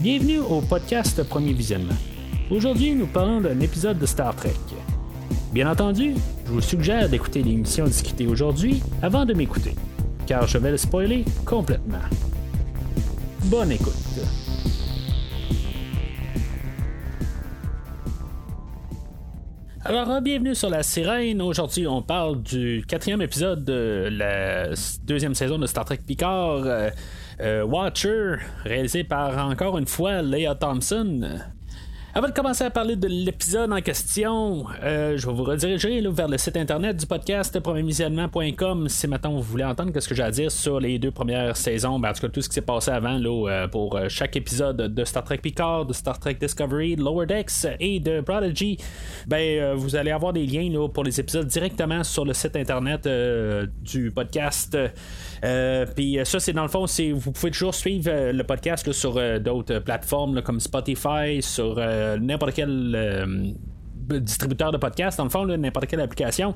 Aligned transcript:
Bienvenue 0.00 0.38
au 0.38 0.60
podcast 0.60 1.20
Premier 1.24 1.52
Visionnement. 1.52 1.96
Aujourd'hui, 2.52 2.94
nous 2.94 3.08
parlons 3.08 3.40
d'un 3.40 3.58
épisode 3.58 3.98
de 3.98 4.06
Star 4.06 4.32
Trek. 4.36 4.54
Bien 5.52 5.68
entendu, 5.68 6.14
je 6.46 6.52
vous 6.52 6.60
suggère 6.60 7.08
d'écouter 7.08 7.42
l'émission 7.42 7.84
discutée 7.84 8.28
aujourd'hui 8.28 8.80
avant 9.02 9.24
de 9.24 9.34
m'écouter, 9.34 9.74
car 10.24 10.46
je 10.46 10.56
vais 10.58 10.70
le 10.70 10.76
spoiler 10.76 11.24
complètement. 11.44 11.98
Bonne 13.46 13.72
écoute. 13.72 13.92
Alors, 19.84 20.10
euh, 20.10 20.20
bienvenue 20.20 20.54
sur 20.54 20.70
la 20.70 20.84
sirène. 20.84 21.42
Aujourd'hui, 21.42 21.88
on 21.88 22.02
parle 22.02 22.42
du 22.42 22.84
quatrième 22.86 23.22
épisode 23.22 23.64
de 23.64 24.08
la 24.12 24.68
deuxième 25.02 25.34
saison 25.34 25.58
de 25.58 25.66
Star 25.66 25.84
Trek 25.86 26.00
Picard, 26.06 26.62
euh, 26.66 26.90
Watcher, 27.40 28.36
réalisé 28.64 29.04
par 29.04 29.38
encore 29.46 29.78
une 29.78 29.86
fois 29.86 30.22
Leia 30.22 30.54
Thompson. 30.54 31.40
Avant 32.14 32.26
de 32.26 32.32
commencer 32.32 32.64
à 32.64 32.70
parler 32.70 32.96
de 32.96 33.06
l'épisode 33.06 33.70
en 33.70 33.82
question, 33.82 34.64
euh, 34.82 35.18
je 35.18 35.26
vais 35.26 35.32
vous 35.32 35.44
rediriger 35.44 36.00
vers 36.08 36.26
le 36.26 36.38
site 36.38 36.56
internet 36.56 36.96
du 36.96 37.04
podcast 37.04 37.60
premiervisionnement.com 37.60 38.88
si 38.88 39.06
maintenant 39.06 39.32
vous 39.32 39.42
voulez 39.42 39.64
entendre 39.64 39.92
ce 40.00 40.08
que 40.08 40.14
j'ai 40.14 40.22
à 40.22 40.30
dire 40.30 40.50
sur 40.50 40.80
les 40.80 40.98
deux 40.98 41.10
premières 41.10 41.54
saisons, 41.54 42.00
ben, 42.00 42.08
en 42.08 42.12
tout 42.14 42.22
cas 42.22 42.28
tout 42.28 42.40
ce 42.40 42.48
qui 42.48 42.54
s'est 42.54 42.62
passé 42.62 42.90
avant 42.90 43.18
là, 43.18 43.48
euh, 43.50 43.68
pour 43.68 43.94
euh, 43.94 44.08
chaque 44.08 44.36
épisode 44.36 44.76
de 44.94 45.04
Star 45.04 45.22
Trek 45.22 45.36
Picard, 45.36 45.84
de 45.84 45.92
Star 45.92 46.18
Trek 46.18 46.38
Discovery, 46.40 46.96
de 46.96 47.02
Lower 47.04 47.26
Decks 47.26 47.66
et 47.78 48.00
de 48.00 48.22
Prodigy. 48.22 48.78
Ben, 49.26 49.74
vous 49.74 49.94
allez 49.94 50.10
avoir 50.10 50.32
des 50.32 50.46
liens 50.46 50.70
là, 50.72 50.88
pour 50.88 51.04
les 51.04 51.20
épisodes 51.20 51.46
directement 51.46 52.02
sur 52.04 52.24
le 52.24 52.32
site 52.32 52.56
internet 52.56 53.06
du 53.82 54.10
podcast. 54.10 54.78
Puis 55.94 56.18
ça, 56.24 56.40
c'est 56.40 56.54
dans 56.54 56.62
le 56.62 56.68
fond, 56.68 56.86
vous 57.14 57.32
pouvez 57.32 57.50
toujours 57.50 57.74
suivre 57.74 58.32
le 58.32 58.44
podcast 58.44 58.90
sur 58.92 59.40
d'autres 59.40 59.80
plateformes 59.80 60.40
comme 60.40 60.58
Spotify, 60.58 61.42
sur 61.42 61.78
n'importe 62.20 62.54
quel 62.54 62.94
euh, 62.94 63.52
distributeur 64.14 64.72
de 64.72 64.78
podcast, 64.78 65.18
dans 65.18 65.24
le 65.24 65.30
fond, 65.30 65.46
n'importe 65.46 65.86
quelle 65.86 66.00
application. 66.00 66.54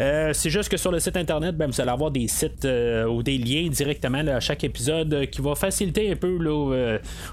Euh, 0.00 0.32
c'est 0.32 0.50
juste 0.50 0.68
que 0.68 0.76
sur 0.76 0.90
le 0.90 1.00
site 1.00 1.16
internet, 1.16 1.56
ben, 1.56 1.66
vous 1.66 1.80
allez 1.80 1.90
avoir 1.90 2.10
des 2.10 2.28
sites 2.28 2.64
euh, 2.64 3.06
ou 3.06 3.22
des 3.22 3.38
liens 3.38 3.68
directement 3.68 4.26
à 4.26 4.40
chaque 4.40 4.64
épisode 4.64 5.12
euh, 5.14 5.26
qui 5.26 5.40
va 5.40 5.54
faciliter 5.54 6.10
un 6.10 6.16
peu 6.16 6.36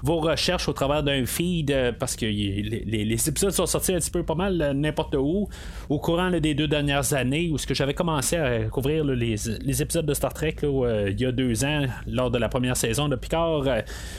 vos 0.02 0.20
recherches 0.20 0.68
au 0.68 0.72
travers 0.72 1.02
d'un 1.02 1.26
feed 1.26 1.94
parce 1.98 2.16
que 2.16 2.26
les, 2.26 3.28
épisodes 3.28 3.50
sont 3.50 3.66
sortis 3.66 3.94
un 3.94 3.98
petit 3.98 4.10
peu 4.10 4.22
pas 4.22 4.34
mal 4.34 4.72
n'importe 4.74 5.14
où 5.14 5.48
au 5.88 5.98
courant 5.98 6.30
des 6.30 6.54
deux 6.54 6.68
dernières 6.68 7.12
années 7.14 7.50
où 7.50 7.58
ce 7.58 7.66
que 7.66 7.74
j'avais 7.74 7.94
commencé 7.94 8.36
à 8.36 8.64
couvrir 8.64 9.04
les, 9.04 9.82
épisodes 9.82 10.06
de 10.06 10.14
Star 10.14 10.32
Trek 10.32 10.56
il 10.62 11.20
y 11.20 11.24
a 11.24 11.32
deux 11.32 11.64
ans 11.64 11.84
lors 12.06 12.30
de 12.30 12.38
la 12.38 12.48
première 12.48 12.76
saison 12.76 13.08
de 13.08 13.16
Picard. 13.16 13.64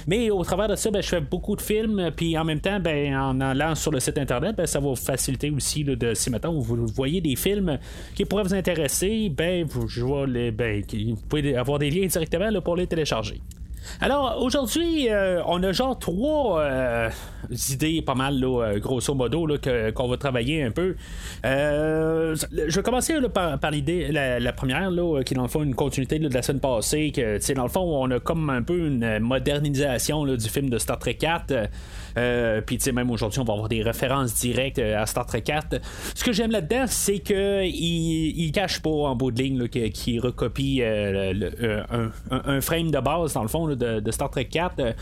mais 0.07 0.29
au 0.29 0.43
travers 0.43 0.67
de 0.67 0.75
ça, 0.75 0.91
ben, 0.91 1.01
je 1.01 1.07
fais 1.07 1.21
beaucoup 1.21 1.55
de 1.55 1.61
films 1.61 2.11
puis 2.15 2.37
en 2.37 2.43
même 2.43 2.59
temps, 2.59 2.79
ben, 2.79 3.15
en 3.15 3.41
allant 3.41 3.75
sur 3.75 3.91
le 3.91 3.99
site 3.99 4.17
internet, 4.17 4.55
ben, 4.55 4.65
ça 4.65 4.79
va 4.79 4.89
vous 4.89 4.95
faciliter 4.95 5.34
aussi 5.55 5.83
de 5.83 6.13
si 6.13 6.29
maintenant 6.29 6.53
vous 6.53 6.87
voyez 6.87 7.21
des 7.21 7.35
films 7.35 7.79
qui 8.13 8.25
pourraient 8.25 8.43
vous 8.43 8.53
intéresser, 8.53 9.29
ben 9.29 9.65
vous, 9.65 9.87
je 9.87 10.25
les, 10.25 10.51
ben, 10.51 10.83
vous 10.91 11.15
pouvez 11.27 11.55
avoir 11.55 11.79
des 11.79 11.89
liens 11.89 12.07
directement 12.07 12.61
pour 12.61 12.75
les 12.75 12.87
télécharger. 12.87 13.41
Alors 14.01 14.41
aujourd'hui, 14.41 15.09
euh, 15.09 15.41
on 15.45 15.61
a 15.63 15.71
genre 15.71 15.97
trois 15.97 16.61
euh, 16.61 17.09
idées 17.69 18.01
pas 18.01 18.15
mal, 18.15 18.43
euh, 18.43 18.79
grosso 18.79 19.13
modo, 19.13 19.45
là, 19.45 19.57
qu'on 19.93 20.07
va 20.07 20.17
travailler 20.17 20.63
un 20.63 20.71
peu. 20.71 20.95
je 21.43 22.75
vais 22.75 22.83
commencer 22.83 23.15
par, 23.33 23.71
l'idée, 23.71 24.11
la, 24.11 24.53
première, 24.53 24.91
là, 24.91 25.23
qui 25.23 25.33
est 25.33 25.37
dans 25.37 25.43
le 25.43 25.49
fond 25.49 25.63
une 25.63 25.75
continuité 25.75 26.19
de 26.19 26.33
la 26.33 26.41
semaine 26.41 26.61
passée, 26.61 27.11
que 27.11 27.53
dans 27.53 27.63
le 27.63 27.69
fond, 27.69 27.81
on 27.81 28.09
a 28.11 28.19
comme 28.19 28.49
un 28.49 28.61
peu 28.61 28.87
une 28.87 29.19
modernisation 29.19 30.25
du 30.25 30.49
film 30.49 30.69
de 30.69 30.77
Star 30.77 30.99
Trek 30.99 31.15
4. 31.15 31.53
Euh, 32.17 32.61
puis, 32.61 32.79
même 32.93 33.11
aujourd'hui, 33.11 33.39
on 33.39 33.43
va 33.43 33.53
avoir 33.53 33.69
des 33.69 33.81
références 33.81 34.35
directes 34.35 34.79
à 34.79 35.05
Star 35.05 35.25
Trek 35.25 35.41
4. 35.41 35.79
Ce 36.13 36.23
que 36.23 36.31
j'aime 36.31 36.51
là-dedans, 36.51 36.85
c'est 36.87 37.19
qu'il 37.19 37.35
il 37.35 38.51
cache 38.51 38.81
pas 38.81 38.89
en 38.89 39.15
bout 39.15 39.31
de 39.31 39.41
ligne 39.41 39.67
qu'il 39.67 40.19
recopie 40.19 40.79
euh, 40.81 41.83
un, 42.31 42.61
frame 42.61 42.91
de 42.91 42.99
base, 42.99 43.33
dans 43.33 43.41
le 43.41 43.47
fond, 43.47 43.74
de, 43.75 44.11
Star 44.11 44.29
Trek 44.29 44.45
4. 44.45 44.95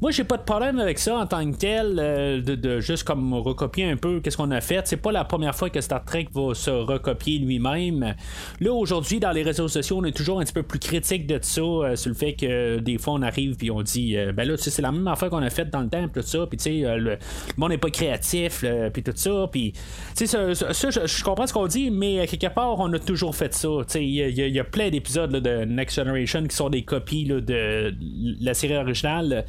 moi, 0.00 0.10
j'ai 0.10 0.24
pas 0.24 0.36
de 0.36 0.42
problème 0.42 0.78
avec 0.78 0.98
ça 0.98 1.16
en 1.16 1.26
tant 1.26 1.50
que 1.50 1.56
tel, 1.56 1.96
de, 2.44 2.80
juste 2.80 3.04
comme 3.04 3.34
recopier 3.34 3.90
un 3.90 3.96
peu 3.96 4.20
qu'est-ce 4.20 4.36
qu'on 4.36 4.50
a 4.50 4.60
fait. 4.60 4.86
C'est 4.86 4.96
pas 4.96 5.12
la 5.12 5.24
première 5.24 5.54
fois 5.54 5.70
que 5.70 5.80
Star 5.80 6.04
Trek 6.04 6.28
va 6.34 6.54
se 6.54 6.70
recopier 6.70 7.38
lui-même. 7.38 8.14
Là, 8.60 8.72
aujourd'hui, 8.72 9.20
dans 9.20 9.32
les 9.32 9.42
réseaux 9.42 9.68
sociaux, 9.68 9.98
on 9.98 10.04
est 10.04 10.16
toujours 10.16 10.40
un 10.40 10.44
petit 10.44 10.52
peu 10.52 10.62
plus 10.62 10.78
critique 10.78 11.26
de 11.26 11.38
ça, 11.42 11.96
sur 11.96 12.08
le 12.08 12.14
fait 12.14 12.34
que 12.34 12.78
des 12.78 12.98
fois, 12.98 13.14
on 13.14 13.22
arrive 13.22 13.56
puis 13.56 13.70
on 13.70 13.82
dit, 13.82 14.16
ben 14.34 14.46
là, 14.46 14.56
c'est 14.56 14.82
la 14.82 14.92
même 14.92 15.06
affaire 15.08 15.30
qu'on 15.30 15.42
a 15.42 15.50
faite 15.50 15.70
dans 15.70 15.80
le 15.80 15.88
temps, 15.88 16.06
tout 16.08 16.22
ça, 16.22 16.46
puis 16.46 16.58
euh, 16.84 16.96
le, 16.96 17.18
monde 17.56 17.70
n'est 17.70 17.78
pas 17.78 17.90
créatif, 17.90 18.64
puis 18.92 19.02
tout 19.02 19.12
ça. 19.14 19.48
Puis, 19.50 19.72
ça, 20.14 20.54
ça, 20.54 20.90
je, 20.90 21.24
comprends 21.24 21.46
ce 21.46 21.52
qu'on 21.52 21.66
dit, 21.66 21.90
mais 21.90 22.26
quelque 22.26 22.52
part, 22.52 22.78
on 22.78 22.92
a 22.92 22.98
toujours 22.98 23.34
fait 23.34 23.54
ça. 23.54 23.68
Il 23.94 24.10
y, 24.10 24.60
a 24.60 24.64
plein 24.64 24.90
d'épisodes 24.90 25.30
de 25.30 25.64
Next 25.64 25.96
Generation 25.96 26.44
qui 26.44 26.54
sont 26.54 26.70
des 26.70 26.82
copies 26.82 27.24
de 27.24 27.94
la 28.40 28.54
série 28.54 28.76
originale. 28.76 29.44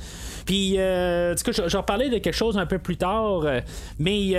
Puis, 0.46 0.78
euh, 0.78 1.35
je, 1.35 1.62
vais 1.62 1.78
reparler 1.78 2.09
de 2.09 2.18
quelque 2.18 2.34
chose 2.34 2.57
un 2.57 2.66
peu 2.66 2.80
plus 2.80 2.97
tard, 2.97 3.41
euh, 3.46 3.62
mais 4.00 4.34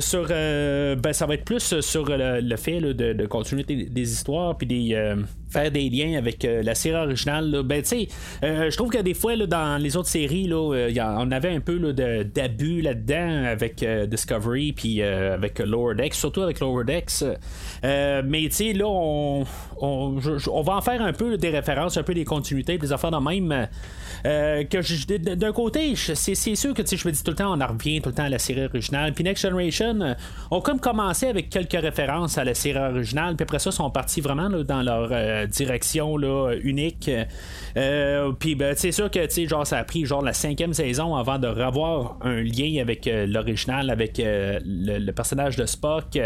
sur, 0.00 0.28
ben, 0.28 1.12
ça 1.12 1.26
va 1.26 1.34
être 1.34 1.44
plus 1.44 1.80
sur 1.80 2.04
le, 2.08 2.56
fait 2.56 2.80
de, 2.80 3.26
continuer 3.26 3.64
des, 3.64 4.12
histoires, 4.12 4.56
puis 4.56 4.66
des 4.66 5.14
faire 5.50 5.70
des 5.70 5.88
liens 5.88 6.18
avec 6.18 6.46
la 6.46 6.74
série 6.74 6.96
originale. 6.96 7.62
Ben, 7.64 7.82
tu 7.82 7.88
sais, 7.88 8.08
je 8.42 8.76
trouve 8.76 8.90
que 8.90 9.00
des 9.00 9.14
fois, 9.14 9.36
dans 9.36 9.80
les 9.80 9.96
autres 9.96 10.08
séries, 10.08 10.46
là, 10.46 10.90
on 11.18 11.30
avait 11.30 11.54
un 11.54 11.60
peu 11.60 11.78
d'abus 11.92 12.80
là-dedans 12.82 13.44
avec 13.44 13.82
euh, 13.82 14.06
Discovery 14.06 14.72
puis 14.72 15.02
euh, 15.02 15.34
avec 15.34 15.58
Lower 15.58 15.94
Decks, 15.94 16.14
surtout 16.14 16.42
avec 16.42 16.60
Lower 16.60 16.84
Decks. 16.84 17.24
Euh, 17.84 18.22
mais 18.24 18.42
tu 18.44 18.50
sais, 18.50 18.72
là, 18.72 18.86
on, 18.86 19.44
on, 19.80 20.62
va 20.62 20.76
en 20.76 20.80
faire 20.80 21.02
un 21.02 21.12
peu 21.12 21.36
des 21.36 21.50
références, 21.50 21.96
un 21.96 22.02
peu 22.02 22.14
des 22.14 22.24
continuités, 22.24 22.78
des 22.78 22.92
affaires 22.92 23.10
même. 23.20 23.68
que 24.24 25.34
d'un 25.34 25.52
côté, 25.52 25.94
c'est, 25.94 26.34
sûr 26.34 26.74
que 26.74 26.82
je 26.84 27.08
me 27.08 27.12
dis 27.12 27.22
tout 27.22 27.30
le 27.30 27.36
temps, 27.36 27.52
on 27.52 27.60
en 27.60 27.66
revient 27.66 28.00
tout 28.00 28.08
le 28.10 28.14
temps 28.14 28.24
à 28.24 28.28
la 28.28 28.38
série 28.38 28.64
originale. 28.64 29.12
Puis 29.12 29.24
Next 29.24 29.42
Generation 29.42 30.16
ont 30.50 30.60
comme 30.60 30.80
commencé 30.80 31.26
avec 31.26 31.50
quelques 31.50 31.80
références 31.80 32.38
à 32.38 32.44
la 32.44 32.54
série 32.54 32.78
originale, 32.78 33.36
puis 33.36 33.44
après 33.44 33.58
ça, 33.58 33.70
sont 33.70 33.90
partis 33.90 34.20
vraiment 34.20 34.50
dans 34.50 34.82
leur 34.82 35.46
direction 35.48 36.16
là, 36.16 36.54
unique. 36.62 37.10
puis 38.38 38.54
ben, 38.54 38.74
c'est 38.76 38.92
sûr 38.92 39.10
que 39.10 39.20
genre, 39.46 39.66
ça 39.66 39.78
a 39.78 39.84
pris 39.84 40.04
genre 40.04 40.22
la 40.22 40.32
cinquième 40.32 40.74
saison 40.74 41.14
avant 41.14 41.38
de 41.38 41.48
avoir 41.68 42.16
un 42.22 42.42
lien 42.42 42.80
avec 42.80 43.06
euh, 43.06 43.26
l'original, 43.26 43.90
avec 43.90 44.20
euh, 44.20 44.58
le, 44.64 45.10
personnage 45.12 45.56
de 45.56 45.66
Spock, 45.66 46.18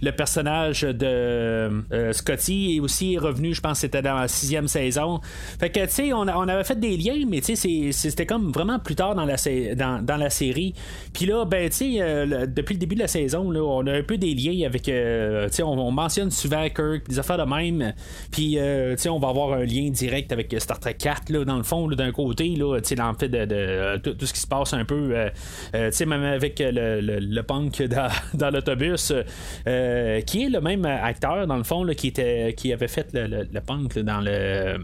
le 0.00 0.10
personnage 0.10 0.82
de 0.82 1.06
euh, 1.06 2.12
Scotty 2.12 2.76
est 2.76 2.80
aussi 2.80 3.18
revenu, 3.18 3.54
je 3.54 3.60
pense 3.60 3.80
c'était 3.80 4.02
dans 4.02 4.14
la 4.14 4.28
sixième 4.28 4.68
saison. 4.68 5.20
Fait 5.58 5.70
que, 5.70 5.80
tu 5.80 5.90
sais, 5.90 6.12
on, 6.12 6.21
avait 6.28 6.64
fait 6.64 6.78
des 6.78 6.96
liens, 6.96 7.24
mais 7.28 7.40
c'était 7.42 8.26
comme 8.26 8.52
vraiment 8.52 8.78
plus 8.78 8.94
tard 8.94 9.14
dans 9.14 9.24
la, 9.24 10.30
série. 10.30 10.74
Puis 11.12 11.26
là, 11.26 11.44
ben, 11.44 11.68
tu 11.68 11.76
sais, 11.76 12.46
depuis 12.46 12.74
le 12.74 12.78
début 12.78 12.94
de 12.94 13.00
la 13.00 13.08
saison, 13.08 13.50
là, 13.50 13.62
on 13.62 13.86
a 13.86 13.92
un 13.92 14.02
peu 14.02 14.18
des 14.18 14.34
liens 14.34 14.66
avec, 14.66 14.82
tu 14.84 14.92
sais, 14.92 15.62
on, 15.62 15.90
mentionne 15.90 16.30
souvent 16.30 16.66
Kirk, 16.68 17.08
des 17.08 17.18
affaires 17.18 17.38
de 17.38 17.54
même. 17.54 17.92
Puis, 18.30 18.52
tu 18.52 18.96
sais, 18.96 19.08
on 19.08 19.18
va 19.18 19.28
avoir 19.28 19.52
un 19.52 19.64
lien 19.64 19.90
direct 19.90 20.32
avec 20.32 20.54
Star 20.58 20.78
Trek 20.80 20.94
4, 20.94 21.30
là, 21.30 21.44
dans 21.44 21.56
le 21.56 21.62
fond, 21.62 21.88
d'un 21.88 22.12
côté, 22.12 22.54
là, 22.56 22.80
tu 22.80 22.94
sais, 22.96 23.28
de, 23.28 23.96
tout, 23.98 24.26
ce 24.26 24.32
qui 24.32 24.40
se 24.40 24.46
passe 24.46 24.72
un 24.74 24.84
peu, 24.84 25.10
euh, 25.12 25.28
euh, 25.74 25.90
tu 25.90 25.96
sais, 25.96 26.06
même 26.06 26.22
avec 26.22 26.58
le, 26.60 27.00
le, 27.00 27.42
punk 27.42 27.82
dans, 28.34 28.50
l'autobus, 28.50 29.12
euh, 29.66 30.20
qui 30.22 30.44
est 30.44 30.48
le 30.48 30.60
même 30.60 30.84
acteur, 30.84 31.46
dans 31.46 31.56
le 31.56 31.64
fond, 31.64 31.86
qui, 31.96 32.08
était, 32.08 32.54
qui 32.56 32.72
avait 32.72 32.88
fait 32.88 33.08
le, 33.12 33.60
punk 33.60 33.98
dans, 33.98 34.20
le, 34.20 34.76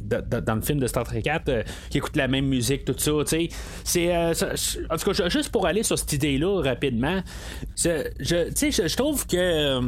dans 0.00 0.54
le 0.54 0.60
film 0.66 0.78
de 0.78 0.86
Star 0.86 1.04
Trek 1.04 1.22
4, 1.22 1.64
qui 1.90 1.98
écoute 1.98 2.16
la 2.16 2.28
même 2.28 2.46
musique, 2.46 2.84
tout 2.84 2.94
ça, 2.96 3.12
tu 3.26 3.26
sais. 3.26 3.48
C'est, 3.84 4.16
en 4.16 4.96
tout 4.96 5.12
cas, 5.12 5.28
juste 5.28 5.50
pour 5.50 5.66
aller 5.66 5.82
sur 5.82 5.98
cette 5.98 6.12
idée-là 6.12 6.62
rapidement, 6.62 7.22
je, 7.76 8.08
je, 8.20 8.96
trouve 8.96 9.26
que 9.26 9.80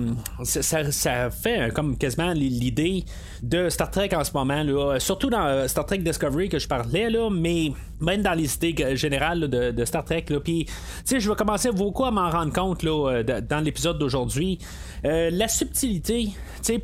ça, 0.44 0.90
ça, 0.90 1.30
fait 1.30 1.72
comme 1.74 1.96
quasiment 1.96 2.32
l'idée 2.32 3.04
de 3.42 3.68
Star 3.68 3.90
Trek 3.90 4.10
en 4.14 4.24
ce 4.24 4.32
moment, 4.32 4.62
là, 4.62 4.98
surtout 4.98 5.30
dans 5.30 5.66
Star 5.68 5.86
Trek 5.86 5.98
Discovery 5.98 6.48
que 6.48 6.58
je 6.58 6.68
parlais, 6.68 7.10
là, 7.10 7.28
mais 7.30 7.72
même 8.00 8.22
dans 8.22 8.34
les 8.34 8.54
idées 8.54 8.96
générales 8.96 9.48
de, 9.48 9.84
Star 9.84 10.04
Trek. 10.04 10.26
Puis, 10.42 10.66
je 11.06 11.28
vais 11.28 11.36
commencer 11.36 11.70
beaucoup 11.70 12.04
à 12.04 12.10
m'en 12.10 12.30
rendre 12.30 12.52
compte 12.52 12.82
là, 12.82 13.22
dans 13.22 13.60
l'épisode 13.60 13.98
d'aujourd'hui? 13.98 14.58
Euh, 15.04 15.30
la 15.30 15.46
subtilité, 15.46 16.30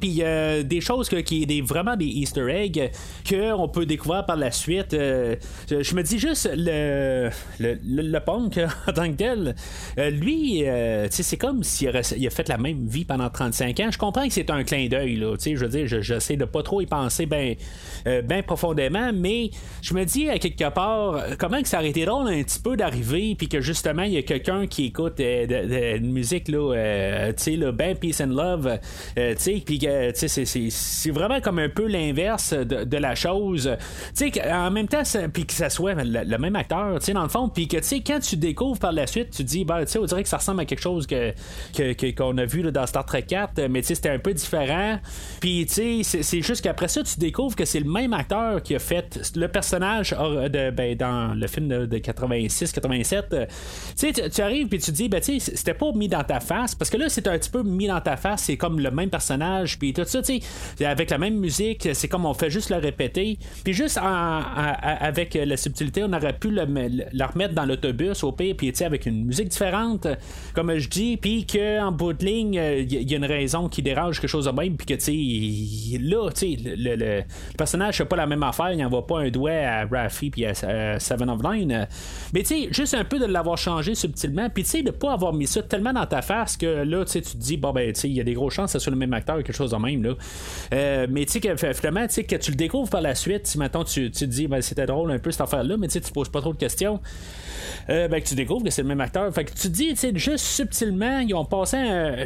puis 0.00 0.22
euh, 0.22 0.62
des 0.62 0.80
choses 0.80 1.08
qui 1.08 1.42
est 1.42 1.46
des, 1.46 1.60
vraiment 1.60 1.96
des 1.96 2.06
Easter 2.06 2.46
eggs, 2.48 2.90
qu'on 3.28 3.68
peut 3.68 3.86
découvrir 3.86 4.24
par 4.24 4.36
la 4.36 4.50
suite. 4.50 4.92
je 4.92 5.94
me 5.94 6.02
dis 6.02 6.18
juste, 6.18 6.48
le, 6.54 7.30
le, 7.58 7.78
le, 7.84 8.20
punk 8.20 8.60
en 8.86 8.92
tant 8.92 9.10
que 9.10 9.16
tel, 9.16 9.54
lui, 9.96 10.64
c'est 11.10 11.36
comme 11.36 11.62
s'il 11.62 11.88
a, 11.88 12.02
fait 12.02 12.48
la 12.48 12.58
même 12.58 12.86
vie 12.86 13.04
pendant 13.04 13.28
35 13.28 13.80
ans. 13.80 13.90
Je 13.90 13.98
comprends 13.98 14.26
que 14.26 14.32
c'est 14.32 14.50
un 14.50 14.62
clin 14.64 14.88
d'œil. 14.88 15.16
Je 15.44 15.56
veux 15.56 15.68
dire, 15.68 15.86
j'essaie 15.86 16.36
de 16.36 16.43
pas 16.46 16.62
trop 16.62 16.80
y 16.80 16.86
penser 16.86 17.26
bien 17.26 17.54
ben 18.04 18.42
profondément, 18.42 19.12
mais 19.14 19.50
je 19.80 19.94
me 19.94 20.04
dis 20.04 20.28
à 20.28 20.38
quelque 20.38 20.68
part, 20.70 21.22
comment 21.38 21.62
que 21.62 21.68
ça 21.68 21.78
aurait 21.78 21.88
été 21.88 22.04
drôle 22.04 22.28
un 22.28 22.42
petit 22.42 22.60
peu 22.60 22.76
d'arriver, 22.76 23.34
puis 23.36 23.48
que 23.48 23.60
justement, 23.60 24.02
il 24.02 24.12
y 24.12 24.18
a 24.18 24.22
quelqu'un 24.22 24.66
qui 24.66 24.86
écoute 24.86 25.16
de, 25.18 25.98
musique, 25.98 26.48
là, 26.48 27.32
tu 27.32 27.42
sais, 27.42 27.56
ben 27.72 27.96
Peace 27.96 28.20
and 28.22 28.34
Love, 28.34 28.78
tu 29.16 29.22
sais, 29.38 29.62
puis 29.64 30.70
c'est 30.70 31.10
vraiment 31.10 31.40
comme 31.40 31.58
un 31.58 31.68
peu 31.68 31.86
l'inverse 31.86 32.52
de, 32.52 32.96
la 32.96 33.14
chose. 33.14 33.76
Tu 34.16 34.30
sais, 34.30 34.52
en 34.52 34.70
même 34.70 34.88
temps, 34.88 35.02
puis 35.32 35.46
que 35.46 35.52
ça 35.52 35.70
soit 35.70 35.94
le, 35.94 36.38
même 36.38 36.56
acteur, 36.56 36.98
tu 36.98 37.06
sais, 37.06 37.12
dans 37.12 37.22
le 37.22 37.28
fond, 37.28 37.48
puis 37.48 37.68
que, 37.68 37.76
tu 37.78 37.84
sais, 37.84 38.00
quand 38.00 38.20
tu 38.20 38.36
découvres 38.36 38.78
par 38.78 38.92
la 38.92 39.06
suite, 39.06 39.30
tu 39.30 39.44
dis, 39.44 39.64
ben, 39.64 39.84
tu 39.84 39.92
sais, 39.92 39.98
on 39.98 40.04
dirait 40.04 40.22
que 40.22 40.28
ça 40.28 40.38
ressemble 40.38 40.60
à 40.60 40.64
quelque 40.64 40.82
chose 40.82 41.06
que, 41.06 41.32
qu'on 42.12 42.38
a 42.38 42.44
vu 42.44 42.62
dans 42.70 42.86
Star 42.86 43.04
Trek 43.04 43.22
4, 43.22 43.68
mais 43.68 43.80
tu 43.80 43.88
sais, 43.88 43.94
c'était 43.94 44.10
un 44.10 44.18
peu 44.18 44.32
différent. 44.32 44.98
Puis, 45.40 45.66
tu 45.66 46.04
sais, 46.04 46.33
c'est 46.34 46.42
juste 46.42 46.62
qu'après 46.62 46.88
ça, 46.88 47.00
tu 47.04 47.20
découvres 47.20 47.54
que 47.54 47.64
c'est 47.64 47.78
le 47.78 47.88
même 47.88 48.12
acteur 48.12 48.60
qui 48.60 48.74
a 48.74 48.80
fait 48.80 49.32
le 49.36 49.46
personnage 49.46 50.10
de, 50.10 50.70
ben, 50.70 50.96
dans 50.96 51.32
le 51.32 51.46
film 51.46 51.68
de, 51.68 51.98
86-87. 51.98 53.46
Tu 53.96 54.12
sais, 54.12 54.30
tu 54.30 54.40
arrives, 54.40 54.66
puis 54.66 54.80
tu 54.80 54.90
dis, 54.90 55.08
ben, 55.08 55.22
c'était 55.22 55.74
pas 55.74 55.92
mis 55.92 56.08
dans 56.08 56.24
ta 56.24 56.40
face, 56.40 56.74
parce 56.74 56.90
que 56.90 56.96
là, 56.96 57.08
c'est 57.08 57.28
un 57.28 57.38
petit 57.38 57.50
peu 57.50 57.62
mis 57.62 57.86
dans 57.86 58.00
ta 58.00 58.16
face, 58.16 58.42
c'est 58.44 58.56
comme 58.56 58.80
le 58.80 58.90
même 58.90 59.10
personnage, 59.10 59.78
puis 59.78 59.92
tout 59.92 60.04
ça, 60.04 60.22
avec 60.80 61.10
la 61.10 61.18
même 61.18 61.38
musique, 61.38 61.88
c'est 61.92 62.08
comme 62.08 62.26
on 62.26 62.34
fait 62.34 62.50
juste 62.50 62.70
le 62.70 62.78
répéter. 62.78 63.38
Puis 63.62 63.72
juste 63.72 64.00
avec 64.02 65.34
la 65.34 65.56
subtilité, 65.56 66.02
on 66.02 66.12
aurait 66.12 66.36
pu 66.36 66.50
le, 66.50 66.62
remettre 66.62 67.54
dans 67.54 67.64
l'autobus 67.64 68.24
au 68.24 68.32
pire, 68.32 68.56
puis 68.56 68.72
avec 68.84 69.06
une 69.06 69.24
musique 69.24 69.48
différente, 69.48 70.08
comme 70.52 70.76
je 70.76 70.88
dis, 70.88 71.16
puis 71.16 71.46
qu'en 71.46 71.92
bout 71.92 72.12
de 72.12 72.24
ligne, 72.24 72.54
il 72.54 73.08
y, 73.08 73.14
a 73.14 73.18
une 73.18 73.24
raison 73.24 73.68
qui 73.68 73.82
dérange 73.82 74.20
quelque 74.20 74.30
chose 74.30 74.46
de 74.46 74.50
même, 74.50 74.76
puis 74.76 74.86
que 74.86 74.94
tu 74.94 75.12
là, 75.98 76.23
tu 76.32 76.56
sais, 76.56 76.76
le, 76.76 77.22
personnage 77.56 77.96
fait 77.96 78.04
pas 78.04 78.16
la 78.16 78.26
même 78.26 78.42
affaire, 78.42 78.72
il 78.72 78.78
n'envoie 78.78 79.06
pas 79.06 79.20
un 79.20 79.30
doigt 79.30 79.52
à 79.52 79.86
Raffi 79.86 80.30
puis 80.30 80.44
à, 80.46 80.54
Seven 80.98 81.30
of 81.30 81.42
Nine. 81.42 81.86
Mais 82.32 82.42
tu 82.42 82.72
juste 82.72 82.94
un 82.94 83.04
peu 83.04 83.18
de 83.18 83.26
l'avoir 83.26 83.58
changé 83.58 83.94
subtilement, 83.94 84.48
puis 84.50 84.64
tu 84.64 84.70
sais, 84.70 84.82
de 84.82 84.90
pas 84.90 85.12
avoir 85.12 85.32
mis 85.32 85.46
ça 85.46 85.62
tellement 85.62 85.92
dans 85.92 86.06
ta 86.06 86.22
face 86.22 86.56
que 86.56 86.66
là, 86.66 87.04
tu 87.04 87.20
te 87.20 87.36
dis, 87.36 87.56
bon, 87.56 87.72
ben, 87.72 87.92
il 88.04 88.12
y 88.12 88.20
a 88.20 88.24
des 88.24 88.34
grosses 88.34 88.54
chances 88.54 88.72
que 88.72 88.78
ce 88.78 88.84
soit 88.84 88.92
le 88.92 88.98
même 88.98 89.12
acteur 89.12 89.36
ou 89.38 89.42
quelque 89.42 89.56
chose 89.56 89.70
de 89.70 89.76
même, 89.76 90.02
là. 90.02 90.14
Euh, 90.72 91.06
mais 91.10 91.24
tu 91.26 91.32
sais, 91.32 91.40
que 91.40 91.56
finalement, 91.74 92.06
tu 92.06 92.24
que 92.24 92.36
tu 92.36 92.50
le 92.50 92.56
découvres 92.56 92.88
par 92.88 93.00
la 93.00 93.14
suite, 93.14 93.46
si 93.46 93.58
maintenant 93.58 93.84
tu, 93.84 94.10
tu 94.10 94.20
te 94.20 94.24
dis, 94.24 94.48
ben, 94.48 94.60
c'était 94.60 94.86
drôle 94.86 95.10
un 95.10 95.18
peu 95.18 95.30
cette 95.30 95.42
affaire-là, 95.42 95.76
mais 95.76 95.88
tu 95.88 95.94
sais, 95.94 96.00
tu 96.00 96.12
poses 96.12 96.28
pas 96.28 96.40
trop 96.40 96.52
de 96.52 96.58
questions. 96.58 97.00
Euh, 97.90 98.08
ben, 98.08 98.22
que 98.22 98.28
tu 98.28 98.34
découvres 98.34 98.64
que 98.64 98.70
c'est 98.70 98.82
le 98.82 98.88
même 98.88 99.00
acteur. 99.00 99.32
Fait 99.32 99.44
que 99.44 99.52
tu 99.52 99.68
te 99.68 99.68
dis, 99.68 99.88
tu 99.90 99.96
sais, 99.96 100.12
juste 100.14 100.44
subtilement, 100.44 101.18
ils 101.18 101.34
ont 101.34 101.44
passé 101.44 101.76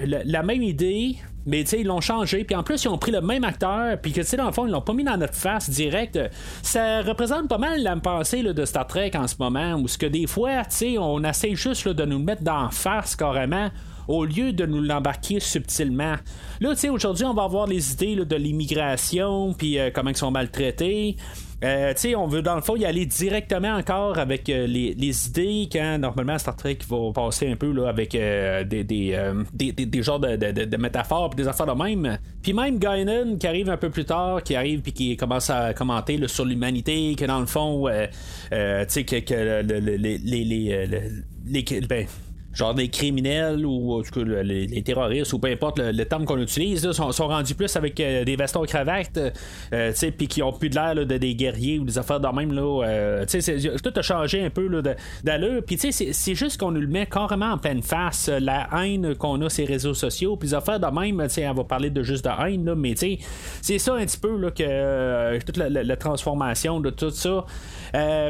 la, 0.07 0.43
même 0.43 0.63
idée, 0.63 1.17
mais 1.47 1.65
tu 1.65 1.71
sais, 1.71 1.81
ils 1.81 1.87
l'ont 1.87 2.01
changé. 2.01 2.45
Puis 2.45 2.55
en 2.55 2.63
plus, 2.63 2.85
ils 2.85 2.89
ont 2.89 2.99
pris 2.99 3.13
le 3.13 3.21
même 3.21 3.45
acteur, 3.45 3.99
puis 4.01 4.13
que 4.13 4.21
tu 4.21 4.27
sais, 4.27 4.37
dans 4.37 4.47
le 4.47 4.53
fond, 4.53 4.67
ils 4.67 4.73
l'ont 4.73 4.81
pas 4.81 4.95
mis 4.95 5.05
dans 5.05 5.17
notre 5.17 5.35
face 5.35 5.71
direct. 5.71 6.19
Ça 6.63 7.03
représente 7.03 7.49
pas 7.49 7.59
mal 7.59 7.83
la 7.83 7.97
pensée 7.97 8.43
de 8.43 8.65
Star 8.65 8.87
Trek 8.87 9.13
en 9.15 9.27
ce 9.27 9.37
moment, 9.39 9.75
où 9.75 9.89
ce 9.89 9.99
que 9.99 10.07
des 10.07 10.27
fois, 10.27 10.65
tu 10.65 10.77
sais, 10.77 10.99
on 10.99 11.23
essaie 11.25 11.55
juste 11.55 11.89
de 11.89 12.05
nous 12.05 12.19
le 12.19 12.25
mettre 12.25 12.43
dans 12.43 12.71
face 12.71 13.17
carrément 13.17 13.71
au 14.09 14.25
lieu 14.25 14.53
de 14.53 14.65
nous 14.65 14.81
l'embarquer 14.81 15.39
subtilement. 15.39 16.15
Là, 16.61 16.71
tu 16.71 16.81
sais, 16.81 16.89
aujourd'hui, 16.89 17.27
on 17.27 17.35
va 17.35 17.45
avoir 17.45 17.67
les 17.67 17.93
idées 17.93 18.17
de 18.17 18.37
l'immigration, 18.37 19.53
puis 19.53 19.79
euh, 19.79 19.91
comment 19.95 20.11
ils 20.11 20.17
sont 20.17 20.31
maltraités. 20.31 21.17
Euh, 21.65 21.93
tu 21.95 22.15
on 22.15 22.29
veut 22.29 22.43
dans 22.43 22.55
le 22.55 22.61
fond 22.61 22.77
y 22.77 22.85
aller 22.85 23.05
directement 23.05 23.75
encore 23.75 24.19
avec 24.19 24.49
euh, 24.49 24.67
les, 24.67 25.27
idées 25.27 25.69
quand 25.71 25.99
normalement 25.99 26.39
Star 26.39 26.55
Trek 26.55 26.79
va 26.89 27.13
passer 27.13 27.51
un 27.51 27.57
peu 27.57 27.73
là, 27.73 27.89
avec 27.89 28.13
des, 28.13 28.85
des, 28.85 29.73
des, 29.73 30.03
genres 30.03 30.21
de, 30.21 30.37
de, 30.37 30.77
métaphores 30.77 31.31
des 31.31 31.49
affaires 31.49 31.67
de 31.67 31.83
même. 31.83 32.19
Puis 32.43 32.53
même 32.53 32.79
Guinan 32.79 33.37
qui 33.39 33.47
arrive 33.47 33.71
un 33.71 33.77
peu 33.77 33.91
plus 33.91 34.05
tard, 34.05 34.43
qui 34.43 34.55
arrive 34.55 34.83
puis 34.83 34.93
qui 34.93 35.17
commence 35.17 35.51
à 35.51 35.75
commenter 35.75 36.29
sur 36.29 36.45
l'humanité, 36.45 37.17
que 37.17 37.25
dans 37.25 37.41
le 37.41 37.47
fond, 37.47 37.89
tu 37.89 38.57
sais, 38.89 39.05
que, 39.05 39.19
que 39.21 39.63
les, 39.63 39.99
les, 39.99 40.45
les, 40.45 40.87
les 41.47 41.81
ben, 41.81 42.07
genre 42.59 42.75
des 42.75 42.89
criminels 42.89 43.65
ou 43.65 44.03
les, 44.17 44.83
terroristes 44.83 45.33
ou 45.33 45.39
peu 45.39 45.49
importe 45.49 45.79
le, 45.79 46.05
terme 46.05 46.25
qu'on 46.25 46.39
utilise 46.39 46.91
sont, 46.91 47.29
rendus 47.29 47.55
plus 47.55 47.75
avec 47.77 48.01
euh, 48.01 48.25
des 48.25 48.35
vestons 48.35 48.63
cravates 48.63 49.19
euh, 49.73 49.93
puis 50.17 50.27
qui 50.27 50.43
ont 50.43 50.53
plus 50.53 50.69
de 50.69 50.75
l'air 50.75 50.95
de 50.95 51.05
des 51.05 51.35
guerriers 51.35 51.79
ou 51.79 51.85
des 51.85 51.99
affaires 51.99 52.19
de 52.19 52.29
même 52.29 52.53
là 52.53 52.85
euh, 52.85 53.25
tout 53.83 53.93
a 53.95 54.03
changé 54.03 54.45
un 54.45 54.51
peu 54.51 54.69
d'allure. 55.23 55.63
Puis 55.65 55.79
c'est 55.79 56.35
juste 56.35 56.59
qu'on 56.59 56.73
nous 56.73 56.81
le 56.81 56.89
met 56.89 57.07
carrément 57.07 57.53
en 57.53 57.59
pleine 57.59 57.83
face 57.83 58.29
la 58.29 58.69
haine 58.77 59.15
qu'on 59.15 59.41
a 59.43 59.49
ces 59.49 59.65
réseaux 59.65 59.95
sociaux 59.95 60.37
puis 60.37 60.49
des 60.49 60.55
affaires 60.55 60.81
de 60.81 60.87
même 60.87 61.21
on 61.21 61.55
va 61.55 61.65
parler 61.65 61.91
de 61.91 62.03
juste 62.03 62.25
de 62.25 62.31
haine 62.31 62.65
là, 62.65 62.75
mais 62.75 62.95
c'est 62.97 63.79
ça 63.79 63.95
un 63.95 64.05
petit 64.05 64.19
peu 64.19 64.37
là, 64.37 64.51
que 64.51 65.39
toute 65.45 65.57
la, 65.57 65.97
transformation 65.97 66.81
de 66.81 66.91
tout 66.91 67.11
ça. 67.11 67.45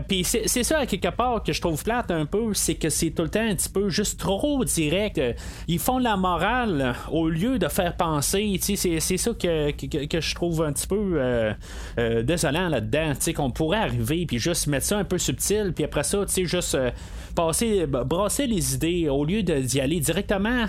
Puis 0.06 0.24
c'est 0.24 0.62
ça 0.62 0.78
à 0.78 0.86
quelque 0.86 1.08
part 1.08 1.42
que 1.42 1.52
je 1.52 1.60
trouve 1.60 1.82
plate 1.82 2.10
un 2.10 2.26
peu 2.26 2.52
c'est 2.52 2.74
que 2.74 2.88
c'est 2.88 3.10
tout 3.10 3.22
le 3.22 3.28
temps 3.30 3.40
un 3.40 3.54
petit 3.54 3.68
peu 3.68 3.88
juste 3.88 4.17
trop 4.18 4.64
direct. 4.64 5.20
Ils 5.68 5.78
font 5.78 5.98
la 5.98 6.16
morale 6.16 6.94
au 7.10 7.28
lieu 7.28 7.58
de 7.58 7.68
faire 7.68 7.96
penser. 7.96 8.58
C'est, 8.60 8.76
c'est 8.76 9.16
ça 9.16 9.30
que, 9.32 9.70
que, 10.06 10.20
je 10.20 10.34
trouve 10.34 10.62
un 10.62 10.72
petit 10.72 10.86
peu 10.86 11.12
euh, 11.14 11.52
euh, 11.98 12.22
désolant 12.22 12.68
là-dedans. 12.68 13.12
Qu'on 13.34 13.50
pourrait 13.50 13.78
arriver 13.78 14.26
puis 14.26 14.38
juste 14.38 14.66
mettre 14.66 14.86
ça 14.86 14.98
un 14.98 15.04
peu 15.04 15.18
subtil, 15.18 15.72
puis 15.74 15.84
après 15.84 16.02
ça, 16.02 16.24
juste 16.26 16.74
euh, 16.74 16.90
passer, 17.34 17.86
brasser 17.86 18.46
les 18.46 18.74
idées 18.74 19.08
au 19.08 19.24
lieu 19.24 19.42
d'y 19.42 19.80
aller 19.80 20.00
directement 20.00 20.66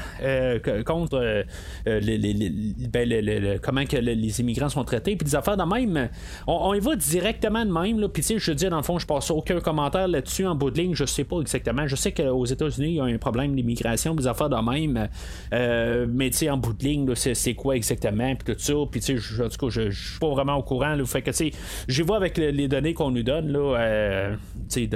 contre 0.85 1.45
les, 1.85 3.59
comment 3.63 3.85
que 3.85 3.97
les 3.97 4.39
immigrants 4.39 4.69
sont 4.69 4.83
traités, 4.83 5.15
puis 5.15 5.25
des 5.25 5.35
affaires 5.35 5.57
de 5.57 5.63
même. 5.63 6.09
On, 6.45 6.73
y 6.73 6.79
va 6.79 6.95
directement 6.95 7.65
de 7.65 7.71
même. 7.71 8.07
Puis 8.09 8.23
je 8.37 8.51
veux 8.51 8.55
dire, 8.55 8.69
dans 8.69 8.77
le 8.77 8.83
fond, 8.83 8.99
je 8.99 9.07
passe 9.07 9.31
aucun 9.31 9.59
commentaire 9.59 10.07
là-dessus 10.07 10.45
en 10.45 10.53
bout 10.53 10.69
de 10.69 10.77
ligne. 10.77 10.93
Je 10.93 11.05
sais 11.05 11.23
pas 11.23 11.39
exactement. 11.39 11.87
Je 11.87 11.95
sais 11.95 12.11
qu'aux 12.11 12.45
États-Unis, 12.45 12.89
il 12.89 12.95
y 12.95 12.99
a 12.99 13.05
un 13.05 13.17
problème 13.17 13.38
l'immigration, 13.41 14.15
des 14.15 14.27
affaires 14.27 14.49
de 14.49 14.55
même. 14.57 15.09
Euh, 15.53 16.05
mais 16.09 16.29
tu 16.29 16.37
sais, 16.37 16.49
en 16.49 16.57
bout 16.57 16.73
de 16.73 16.83
ligne, 16.83 17.13
c'est 17.15 17.53
quoi 17.53 17.75
exactement, 17.75 18.35
puis 18.35 18.53
tout 18.53 18.59
ça. 18.59 18.73
Puis 18.89 19.01
tu 19.01 19.19
sais, 19.19 19.43
en 19.43 19.49
tout 19.49 19.67
cas, 19.67 19.69
je 19.69 19.89
suis 19.89 20.19
pas 20.19 20.29
vraiment 20.29 20.55
au 20.55 20.63
courant. 20.63 20.95
Là, 20.95 21.05
fait 21.05 21.21
que 21.21 21.31
tu 21.31 21.37
sais, 21.37 21.51
j'y 21.87 22.01
vois 22.01 22.17
avec 22.17 22.37
les 22.37 22.67
données 22.67 22.93
qu'on 22.93 23.11
nous 23.11 23.23
donne. 23.23 23.51
Là, 23.51 23.77
euh, 23.77 24.35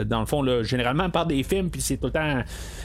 dans 0.05 0.19
le 0.19 0.25
fond, 0.25 0.41
là, 0.41 0.63
généralement, 0.63 1.09
par 1.09 1.25
des 1.25 1.43
films, 1.43 1.69
puis 1.69 1.81
c'est 1.81 1.97
tout 1.97 2.07
le 2.07 2.11
temps 2.11 2.41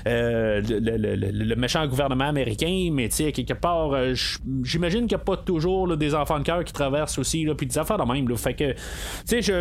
euh, 0.06 0.62
le, 0.62 1.54
méchant 1.54 1.86
gouvernement 1.86 2.28
américain, 2.28 2.90
mais 2.92 3.08
tu 3.08 3.16
sais, 3.16 3.32
quelque 3.32 3.54
part, 3.54 3.92
j'imagine 4.62 5.00
qu'il 5.00 5.16
n'y 5.16 5.22
a 5.22 5.24
pas 5.24 5.36
toujours 5.36 5.96
des 5.96 6.14
enfants 6.14 6.38
de 6.38 6.44
cœur 6.44 6.64
qui 6.64 6.72
traversent 6.72 7.18
aussi, 7.18 7.46
puis 7.56 7.66
des 7.66 7.78
affaires 7.78 7.98
de 7.98 8.10
même. 8.10 8.28
Là, 8.28 8.36
fait 8.36 8.54
que, 8.54 8.72
tu 9.28 9.42
sais, 9.42 9.52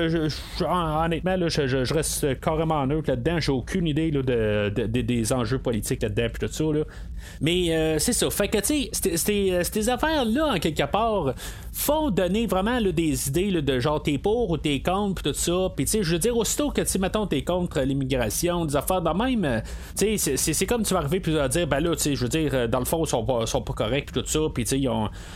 honnêtement, 0.64 1.36
là, 1.36 1.48
je, 1.50 1.94
reste 1.94 2.40
carrément 2.40 2.86
neutre 2.86 3.10
là-dedans. 3.10 3.39
J'ai 3.39 3.51
aucune 3.51 3.88
idée 3.88 4.12
là, 4.12 4.22
de, 4.22 4.86
des 4.86 5.34
enjeux 5.34 5.60
politiques 5.60 5.76
là-dedans, 6.01 6.27
puis 6.34 6.48
tout 6.48 6.53
ça. 6.53 6.63
Là. 6.63 6.84
Mais 7.41 7.75
euh, 7.75 8.00
c'est 8.00 8.13
ça. 8.13 8.29
Fait 8.29 8.47
que, 8.47 8.57
tu 8.59 8.89
sais, 8.93 9.51
euh, 9.51 9.63
ces 9.63 9.89
affaires-là, 9.89 10.53
en 10.55 10.59
quelque 10.59 10.86
part, 10.89 11.33
font 11.71 12.09
donner 12.09 12.47
vraiment 12.47 12.81
des 12.81 13.27
idées 13.27 13.62
de 13.62 13.79
genre 13.79 14.01
t'es 14.01 14.17
pour 14.17 14.50
ou 14.50 14.57
t'es 14.57 14.81
contre, 14.81 15.21
puis 15.21 15.31
tout 15.31 15.38
ça. 15.38 15.71
Puis, 15.75 15.86
tu 15.86 15.91
sais, 15.91 16.03
je 16.03 16.13
veux 16.13 16.19
dire, 16.19 16.36
aussitôt 16.36 16.71
que, 16.71 16.81
tu 16.81 16.97
mettons, 16.97 17.27
t'es 17.27 17.43
contre 17.43 17.81
l'immigration, 17.81 18.65
des 18.65 18.75
affaires 18.75 19.01
de 19.01 19.09
même, 19.09 19.45
euh, 19.45 19.59
tu 19.97 20.17
sais, 20.17 20.38
c'est 20.38 20.65
comme 20.65 20.83
tu 20.83 20.93
vas 20.93 21.01
arriver 21.01 21.19
puis 21.19 21.31
tu 21.31 21.38
vas 21.38 21.47
dire, 21.47 21.67
ben 21.67 21.79
là, 21.79 21.95
tu 21.95 22.01
sais, 22.01 22.15
je 22.15 22.24
veux 22.24 22.29
dire, 22.29 22.67
dans 22.69 22.79
le 22.79 22.86
fond, 22.86 23.03
ils 23.03 23.09
sont 23.09 23.24
pas, 23.24 23.45
sont 23.45 23.62
pas 23.62 23.74
corrects, 23.74 24.12
tout 24.12 24.24
ça. 24.25 24.39
Puis, 24.53 24.63
tu 24.65 24.81
sais, 24.81 24.89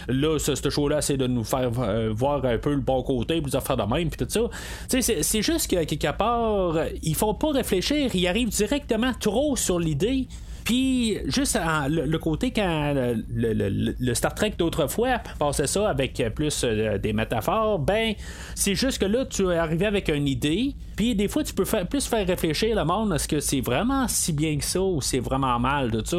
là, 0.08 0.38
ce, 0.40 0.70
show-là, 0.70 1.02
c'est 1.02 1.18
de 1.18 1.28
nous 1.28 1.44
faire 1.44 1.70
voir 2.12 2.44
un 2.46 2.58
peu 2.58 2.72
le 2.72 2.82
bon 2.82 3.04
côté, 3.04 3.42
puis 3.42 3.52
des 3.52 3.56
affaires 3.56 3.78
de 3.78 3.84
même, 3.84 4.10
puis 4.10 4.26
tout 4.26 4.32
ça. 4.32 4.42
Tu 4.90 5.02
sais, 5.02 5.22
c'est 5.22 5.42
juste 5.42 5.70
que, 5.70 5.84
quelque 5.84 6.18
part, 6.18 6.76
ils 7.04 7.16
font 7.16 7.34
pas 7.34 7.52
réfléchir, 7.52 8.10
ils 8.16 8.28
arrivent 8.28 8.50
directement 8.50 9.12
trop 9.20 9.56
sur 9.56 9.80
l'idée. 9.80 10.28
Puis, 10.64 11.18
juste 11.26 11.60
le, 11.90 12.18
côté 12.18 12.52
quand 12.52 12.94
le, 13.34 14.14
Star 14.14 14.34
Trek 14.36 14.54
d'autrefois 14.58 15.20
passait 15.40 15.68
ça 15.68 15.90
avec 15.90 16.22
plus 16.36 16.64
euh, 16.64 16.98
des 16.98 17.14
métaphores, 17.14 17.80
ben, 17.80 18.14
c'est 18.56 18.76
juste 18.76 19.00
que 19.00 19.06
là, 19.06 19.26
tu 19.26 19.50
es 19.50 19.56
arrivé 19.56 19.86
avec 19.86 20.10
une 20.10 20.28
idée. 20.28 20.76
Puis 20.96 21.16
des 21.16 21.28
fois, 21.28 21.44
tu 21.44 21.54
peux 21.54 21.66
faire, 21.66 21.88
plus 21.88 22.06
faire 22.06 22.28
réfléchir 22.28 22.76
le 22.76 22.86
monde 22.86 23.14
est-ce 23.14 23.28
que 23.28 23.40
c'est 23.40 23.62
vraiment 23.62 24.08
si 24.08 24.34
bien 24.34 24.58
que 24.58 24.64
ça 24.64 24.82
ou 24.82 25.02
c'est 25.02 25.20
vraiment 25.20 25.58
mal 25.60 25.90
de 25.90 26.06
ça? 26.06 26.18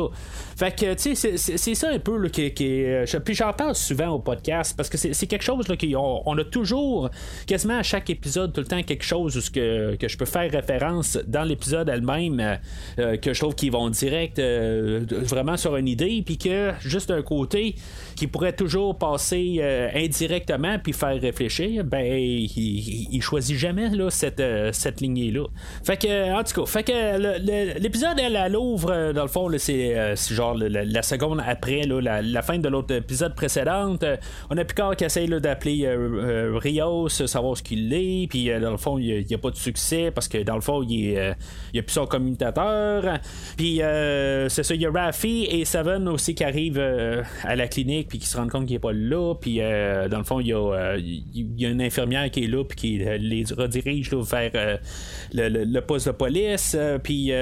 Fait 0.56 0.74
que, 0.74 0.94
tu 0.94 1.14
sais, 1.14 1.36
c'est 1.36 1.74
ça 1.74 1.90
un 1.90 1.98
peu 1.98 2.16
là, 2.16 2.28
qui, 2.28 2.52
qui 2.52 2.84
Puis 3.24 3.34
j'en 3.34 3.52
parle 3.52 3.74
souvent 3.74 4.08
au 4.08 4.18
podcast 4.18 4.74
parce 4.76 4.88
que 4.88 4.96
c'est 4.96 5.26
quelque 5.26 5.42
chose 5.44 5.68
là, 5.68 5.76
qu'on 5.76 6.22
on 6.26 6.38
a 6.38 6.44
toujours, 6.44 7.10
quasiment 7.46 7.78
à 7.78 7.82
chaque 7.82 8.10
épisode, 8.10 8.52
tout 8.52 8.60
le 8.60 8.66
temps 8.66 8.82
quelque 8.82 9.04
chose 9.04 9.36
où 9.36 9.52
que, 9.52 9.96
que 9.96 10.08
je 10.08 10.16
peux 10.16 10.24
faire 10.24 10.50
référence 10.50 11.18
dans 11.26 11.44
l'épisode 11.44 11.88
elle-même 11.88 12.40
euh, 12.40 12.56
euh, 12.98 13.16
que 13.16 13.32
je 13.32 13.40
trouve 13.40 13.54
qu'ils 13.54 13.72
vont 13.72 13.88
direct 13.90 14.31
euh, 14.38 15.04
vraiment 15.08 15.56
sur 15.56 15.76
une 15.76 15.88
idée, 15.88 16.22
puis 16.24 16.38
que 16.38 16.72
juste 16.80 17.10
un 17.10 17.22
côté 17.22 17.74
qui 18.16 18.26
pourrait 18.26 18.52
toujours 18.52 18.96
passer 18.96 19.60
indirectement 19.94 20.78
puis 20.78 20.92
faire 20.92 21.20
réfléchir, 21.20 21.84
ben 21.84 22.04
il, 22.04 23.20
choisit 23.22 23.56
jamais 23.56 23.88
là, 23.90 24.10
cette, 24.10 24.42
cette 24.72 25.00
lignée-là. 25.00 25.46
Fait 25.84 25.96
que, 25.96 26.32
en 26.32 26.42
tout 26.42 26.60
cas, 26.60 26.66
fait 26.66 26.82
que 26.82 27.78
l'épisode, 27.80 28.18
elle, 28.18 28.36
elle 28.36 28.56
ouvre, 28.56 29.12
dans 29.12 29.22
le 29.22 29.28
fond, 29.28 29.48
c'est 29.58 30.14
genre 30.16 30.54
la, 30.54 31.02
seconde 31.02 31.42
après 31.46 31.82
la, 31.82 32.42
fin 32.42 32.58
de 32.58 32.68
l'autre 32.68 32.94
épisode 32.94 33.34
précédente. 33.34 34.04
on 34.50 34.58
a 34.58 34.64
Picard 34.64 34.96
qui 34.96 35.04
essaye 35.04 35.28
d'appeler 35.28 35.88
Rios, 36.54 37.08
savoir 37.08 37.56
ce 37.56 37.62
qu'il 37.62 37.92
est, 37.92 38.26
puis 38.28 38.50
dans 38.60 38.70
le 38.70 38.76
fond, 38.76 38.98
il 38.98 39.26
n'y 39.26 39.34
a, 39.34 39.38
pas 39.38 39.50
de 39.50 39.56
succès 39.56 40.10
parce 40.10 40.28
que 40.28 40.42
dans 40.42 40.56
le 40.56 40.60
fond, 40.60 40.82
il, 40.82 41.34
il 41.72 41.80
a 41.80 41.82
plus 41.82 41.92
son 41.92 42.06
commutateur. 42.06 43.18
Puis 43.56 43.80
c'est 44.48 44.62
ça, 44.62 44.74
il 44.74 44.80
y 44.80 44.86
a 44.86 44.90
Rafi 44.90 45.46
et 45.50 45.64
Seven 45.64 46.08
aussi 46.08 46.34
qui 46.34 46.44
arrivent 46.44 46.82
à 47.42 47.56
la 47.56 47.68
clinique 47.68 48.08
puis 48.08 48.18
qui 48.18 48.26
se 48.26 48.36
rendent 48.36 48.50
compte 48.50 48.66
qu'il 48.66 48.74
n'est 48.74 48.80
pas 48.80 48.92
là. 48.92 49.34
Puis 49.34 49.58
dans 49.58 50.18
le 50.18 50.24
fond, 50.24 50.40
il 50.40 50.48
y, 50.48 50.52
a, 50.54 51.68
une 51.70 51.82
infirmière 51.82 52.30
qui 52.30 52.44
est 52.44 52.48
là 52.48 52.64
puis 52.64 52.76
qui 52.76 52.98
les 52.98 53.44
redirige 53.56 54.12
vers 54.14 54.78
le, 55.32 55.80
poste 55.80 56.06
de 56.06 56.12
police. 56.12 56.76
puis 57.02 57.32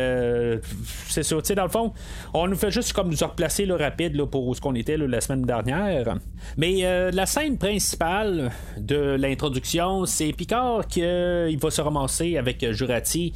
c'est 1.09 1.23
ça, 1.23 1.37
tu 1.37 1.43
sais, 1.45 1.55
dans 1.55 1.65
le 1.65 1.71
fond, 1.71 1.93
on 2.35 2.49
nous 2.49 2.57
fait 2.57 2.71
juste 2.71 2.93
comme 2.93 3.11
nous 3.11 3.27
replacer 3.27 3.67
le 3.67 3.75
rapide 3.75 4.17
là, 4.17 4.27
pour 4.27 4.55
ce 4.55 4.61
qu'on 4.61 4.75
était 4.75 4.97
la 4.97 5.21
semaine 5.21 5.43
dernière. 5.43 6.17
Mais 6.57 7.11
la 7.13 7.27
scène 7.27 7.59
principale 7.59 8.51
de 8.79 9.17
l'introduction, 9.19 10.05
c'est 10.07 10.33
Picard 10.33 10.87
qui 10.87 11.01
il 11.01 11.59
va 11.59 11.71
se 11.71 11.81
ramasser 11.81 12.37
avec 12.37 12.71
Jurati 12.73 13.33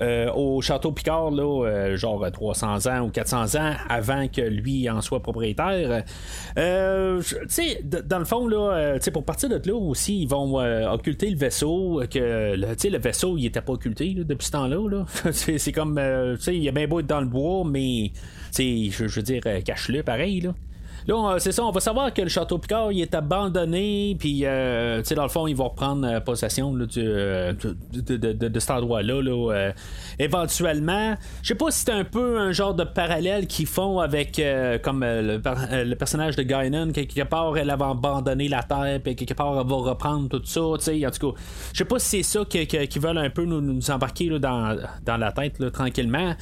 euh, 0.00 0.30
au 0.32 0.60
château 0.60 0.92
Picard, 0.92 1.30
là, 1.30 1.66
euh, 1.66 1.96
genre 1.96 2.24
300 2.30 2.86
ans 2.86 3.00
ou 3.06 3.10
400 3.10 3.58
ans 3.58 3.74
avant 3.88 4.28
que 4.28 4.40
lui 4.40 4.88
en 4.88 5.00
soit 5.00 5.20
propriétaire. 5.20 6.04
Euh, 6.58 7.20
tu 7.22 7.36
sais, 7.48 7.82
dans 7.82 8.18
le 8.18 8.24
fond, 8.24 8.46
là, 8.46 8.98
pour 9.12 9.24
partir 9.24 9.48
de 9.48 9.60
là 9.64 9.74
aussi, 9.74 10.22
ils 10.22 10.28
vont 10.28 10.56
occulter 10.92 11.30
le 11.30 11.36
vaisseau. 11.36 12.02
que 12.10 12.54
le, 12.56 12.98
vaisseau, 12.98 13.36
il 13.36 13.46
était 13.46 13.60
pas 13.60 13.72
occulté 13.72 14.14
depuis 14.14 14.46
ce 14.46 14.52
temps-là. 14.52 14.88
Là. 14.88 15.04
c'est 15.32 15.72
comme, 15.72 16.00
tu 16.36 16.42
sais, 16.42 16.56
il 16.56 16.68
a 16.68 16.72
bien 16.72 16.86
beau 16.86 17.00
être 17.00 17.06
dans 17.06 17.20
le 17.20 17.26
bois, 17.26 17.64
mais 17.66 18.12
je 18.56 19.04
veux 19.04 19.22
dire, 19.22 19.42
cache-le 19.64 20.02
pareil. 20.02 20.40
Là. 20.40 20.54
Là, 21.08 21.36
c'est 21.38 21.52
ça, 21.52 21.64
on 21.64 21.70
va 21.70 21.80
savoir 21.80 22.12
que 22.12 22.20
le 22.20 22.28
château 22.28 22.58
Picard 22.58 22.92
il 22.92 23.00
est 23.00 23.14
abandonné, 23.14 24.14
puis 24.18 24.42
euh, 24.44 25.02
dans 25.16 25.22
le 25.22 25.30
fond, 25.30 25.46
ils 25.46 25.56
vont 25.56 25.70
reprendre 25.70 26.06
euh, 26.06 26.20
possession 26.20 26.76
là, 26.76 26.84
euh, 26.98 27.54
de, 27.94 28.60
cet 28.60 28.70
endroit-là. 28.70 29.22
Là, 29.22 29.72
éventuellement, 30.18 31.14
je 31.42 31.48
sais 31.48 31.54
pas 31.54 31.70
si 31.70 31.86
c'est 31.86 31.92
un 31.92 32.04
peu 32.04 32.38
un 32.38 32.52
genre 32.52 32.74
de 32.74 32.84
parallèle 32.84 33.46
qu'ils 33.46 33.64
font 33.64 34.00
avec 34.00 34.38
comme 34.82 35.02
le, 35.02 35.94
personnage 35.94 36.36
de 36.36 36.42
Guinan, 36.42 36.92
quelque 36.92 37.22
part 37.22 37.56
elle 37.56 37.70
avait 37.70 37.84
abandonné 37.84 38.48
la 38.48 38.62
Terre, 38.62 39.00
puis 39.02 39.16
quelque 39.16 39.32
part 39.32 39.58
elle 39.58 39.66
va 39.66 39.76
reprendre 39.76 40.28
tout 40.28 40.42
ça. 40.44 40.60
En 40.60 40.76
tout 40.76 41.32
cas, 41.32 41.40
je 41.72 41.78
sais 41.78 41.84
pas 41.86 41.98
si 41.98 42.22
c'est 42.22 42.38
ça 42.38 42.44
qu'ils 42.44 43.02
veulent 43.02 43.16
un 43.16 43.30
peu 43.30 43.46
nous, 43.46 43.90
embarquer 43.90 44.28
dans, 44.38 44.76
dans, 45.06 45.16
la 45.16 45.32
tête 45.32 45.72
tranquillement. 45.72 46.34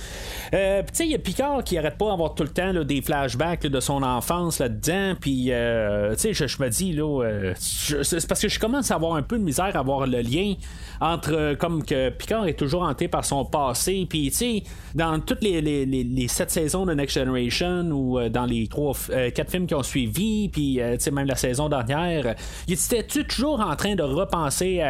tu 0.51 0.59
sais, 0.93 1.05
il 1.05 1.13
y 1.13 1.15
a 1.15 1.19
Picard 1.19 1.63
qui 1.63 1.79
arrête 1.79 1.97
pas 1.97 2.09
d'avoir 2.09 2.35
tout 2.35 2.43
le 2.43 2.49
temps 2.49 2.73
des 2.83 3.01
flashbacks 3.01 3.69
de 3.69 3.79
son 3.79 4.03
enfance 4.03 4.56
là-dedans. 4.59 5.15
Puis, 5.21 5.47
euh, 5.51 6.15
tu 6.15 6.35
sais, 6.35 6.47
je, 6.47 6.63
me 6.63 6.69
dis, 6.69 6.93
là, 6.93 7.25
euh, 7.25 7.55
c'est 7.57 8.27
parce 8.27 8.41
que 8.41 8.49
je 8.49 8.59
commence 8.59 8.91
à 8.91 8.95
avoir 8.95 9.15
un 9.15 9.23
peu 9.23 9.39
de 9.39 9.43
misère 9.43 9.77
à 9.77 9.83
voir 9.83 10.07
le 10.07 10.21
lien 10.21 10.55
entre, 11.01 11.33
euh, 11.33 11.55
comme 11.55 11.85
que 11.85 12.11
Picard 12.11 12.47
est 12.47 12.59
toujours 12.59 12.83
hanté 12.83 13.09
par 13.09 13.25
son 13.25 13.45
passé. 13.45 14.07
Puis, 14.09 14.31
tu 14.31 14.37
sais, 14.37 14.63
dans 14.95 15.21
toutes 15.21 15.43
les, 15.43 15.61
les, 15.61 15.85
les, 15.87 16.29
sept 16.29 16.51
saisons 16.51 16.87
de 16.87 16.95
Next 16.95 17.17
Generation 17.17 17.91
ou 17.91 18.29
dans 18.29 18.47
les 18.47 18.67
trois, 18.67 18.95
quatre 19.35 19.51
films 19.51 19.67
qui 19.67 19.75
ont 19.75 19.83
suivi, 19.83 20.49
puis, 20.49 20.81
tu 20.81 21.01
sais, 21.01 21.11
même 21.11 21.27
la 21.27 21.37
saison 21.37 21.69
dernière, 21.69 22.35
il 22.67 22.75
était 22.75 23.03
toujours 23.03 23.61
en 23.61 23.75
train 23.77 23.95
de 23.95 24.03
repenser 24.03 24.83